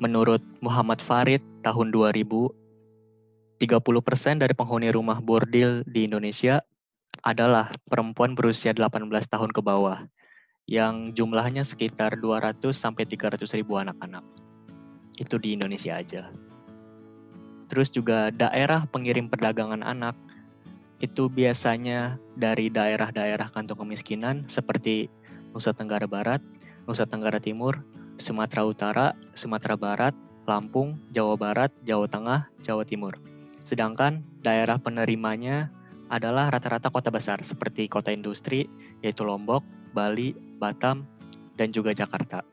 menurut 0.02 0.42
Muhammad 0.66 0.98
Farid 1.06 1.44
tahun 1.62 1.94
2000 1.94 2.63
30% 3.64 4.44
dari 4.44 4.52
penghuni 4.52 4.92
rumah 4.92 5.24
bordil 5.24 5.88
di 5.88 6.04
Indonesia 6.04 6.60
adalah 7.24 7.72
perempuan 7.88 8.36
berusia 8.36 8.76
18 8.76 9.08
tahun 9.32 9.56
ke 9.56 9.64
bawah, 9.64 10.04
yang 10.68 11.16
jumlahnya 11.16 11.64
sekitar 11.64 12.20
200 12.20 12.76
sampai 12.76 13.08
300 13.08 13.40
ribu 13.56 13.80
anak-anak. 13.80 14.20
Itu 15.16 15.40
di 15.40 15.56
Indonesia 15.56 15.96
aja. 15.96 16.28
Terus 17.72 17.88
juga 17.88 18.36
daerah 18.36 18.84
pengirim 18.84 19.32
perdagangan 19.32 19.80
anak 19.80 20.20
itu 21.00 21.32
biasanya 21.32 22.20
dari 22.36 22.68
daerah-daerah 22.68 23.48
kantong 23.56 23.88
kemiskinan 23.88 24.44
seperti 24.52 25.08
Nusa 25.56 25.72
Tenggara 25.72 26.08
Barat, 26.08 26.44
Nusa 26.84 27.08
Tenggara 27.08 27.40
Timur, 27.40 27.80
Sumatera 28.20 28.68
Utara, 28.68 29.08
Sumatera 29.32 29.80
Barat, 29.80 30.16
Lampung, 30.44 31.00
Jawa 31.16 31.40
Barat, 31.40 31.72
Jawa 31.88 32.12
Tengah, 32.12 32.52
Jawa 32.60 32.84
Timur. 32.84 33.33
Sedangkan 33.64 34.24
daerah 34.44 34.76
penerimanya 34.76 35.72
adalah 36.12 36.52
rata-rata 36.52 36.92
kota 36.92 37.10
besar 37.10 37.40
seperti 37.42 37.88
kota 37.88 38.12
industri 38.12 38.68
yaitu 39.02 39.24
Lombok, 39.24 39.64
Bali, 39.96 40.36
Batam, 40.60 41.08
dan 41.56 41.72
juga 41.72 41.96
Jakarta. 41.96 42.44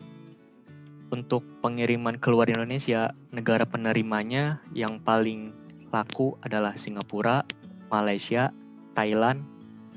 Untuk 1.11 1.43
pengiriman 1.59 2.23
keluar 2.23 2.47
Indonesia, 2.47 3.11
negara 3.35 3.67
penerimanya 3.67 4.63
yang 4.71 5.03
paling 5.03 5.51
laku 5.91 6.39
adalah 6.47 6.79
Singapura, 6.79 7.43
Malaysia, 7.91 8.55
Thailand, 8.95 9.43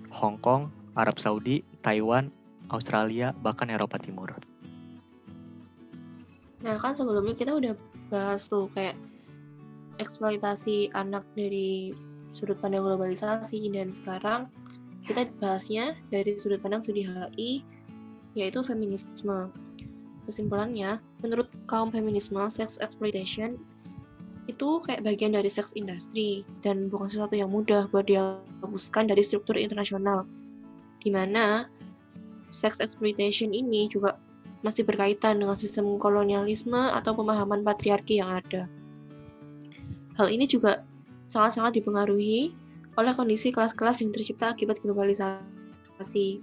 Hong 0.09 0.41
Kong, 0.41 0.73
Arab 0.97 1.21
Saudi, 1.21 1.61
Taiwan, 1.85 2.33
Australia, 2.73 3.29
bahkan 3.45 3.69
Eropa 3.69 4.01
Timur. 4.01 4.33
Nah 6.65 6.81
kan 6.81 6.97
sebelumnya 6.97 7.37
kita 7.37 7.53
udah 7.53 7.77
bahas 8.09 8.49
tuh 8.49 8.71
kayak 8.73 8.97
eksploitasi 10.01 10.93
anak 10.97 11.25
dari 11.37 11.93
sudut 12.33 12.57
pandang 12.61 12.85
globalisasi 12.85 13.69
dan 13.69 13.93
sekarang 13.93 14.49
Kita 15.03 15.27
bahasnya 15.43 15.99
dari 16.15 16.39
sudut 16.39 16.63
pandang 16.63 16.79
studi 16.79 17.03
HI, 17.03 17.59
yaitu 18.39 18.63
feminisme. 18.63 19.51
Kesimpulannya, 20.23 21.03
menurut 21.19 21.51
kaum 21.67 21.91
feminisme, 21.91 22.39
sex 22.47 22.79
exploitation 22.79 23.59
itu 24.47 24.79
kayak 24.83 25.03
bagian 25.03 25.35
dari 25.35 25.47
seks 25.47 25.75
industri 25.75 26.47
dan 26.63 26.87
bukan 26.87 27.07
sesuatu 27.07 27.35
yang 27.35 27.51
mudah 27.51 27.87
buat 27.91 28.07
dihapuskan 28.07 29.11
dari 29.11 29.23
struktur 29.23 29.59
internasional. 29.59 30.23
Di 31.03 31.11
mana 31.11 31.67
sex 32.55 32.79
exploitation 32.79 33.51
ini 33.51 33.91
juga 33.91 34.15
masih 34.63 34.87
berkaitan 34.87 35.43
dengan 35.43 35.59
sistem 35.59 35.99
kolonialisme 35.99 36.95
atau 36.95 37.11
pemahaman 37.11 37.67
patriarki 37.67 38.23
yang 38.23 38.39
ada. 38.39 38.71
Hal 40.13 40.29
ini 40.29 40.45
juga 40.45 40.85
sangat-sangat 41.25 41.81
dipengaruhi 41.81 42.53
oleh 42.93 43.13
kondisi 43.17 43.49
kelas-kelas 43.49 44.05
yang 44.05 44.13
tercipta 44.13 44.53
akibat 44.53 44.77
globalisasi. 44.85 46.37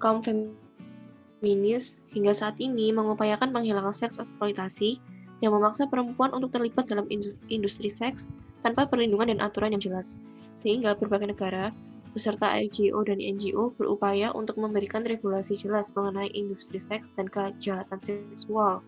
Kaum 0.00 0.24
feminis 0.24 2.00
hingga 2.16 2.32
saat 2.32 2.56
ini 2.56 2.88
mengupayakan 2.88 3.52
penghilangan 3.52 3.92
seks 3.92 4.16
eksploitasi 4.16 4.96
yang 5.44 5.52
memaksa 5.52 5.84
perempuan 5.88 6.32
untuk 6.32 6.56
terlibat 6.56 6.88
dalam 6.88 7.04
industri 7.52 7.92
seks 7.92 8.32
tanpa 8.64 8.88
perlindungan 8.88 9.36
dan 9.36 9.40
aturan 9.44 9.76
yang 9.76 9.82
jelas. 9.84 10.24
Sehingga 10.56 10.96
berbagai 10.96 11.36
negara 11.36 11.72
beserta 12.16 12.50
NGO 12.56 13.04
dan 13.06 13.20
NGO 13.22 13.70
berupaya 13.76 14.34
untuk 14.34 14.58
memberikan 14.58 15.04
regulasi 15.06 15.54
jelas 15.54 15.92
mengenai 15.94 16.32
industri 16.34 16.80
seks 16.80 17.14
dan 17.14 17.30
kejahatan 17.30 18.00
seksual, 18.02 18.82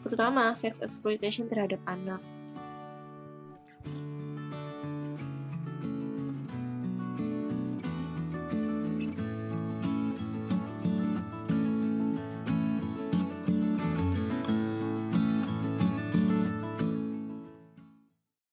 terutama 0.00 0.56
seks 0.56 0.80
exploitation 0.80 1.44
terhadap 1.50 1.78
anak. 1.84 2.22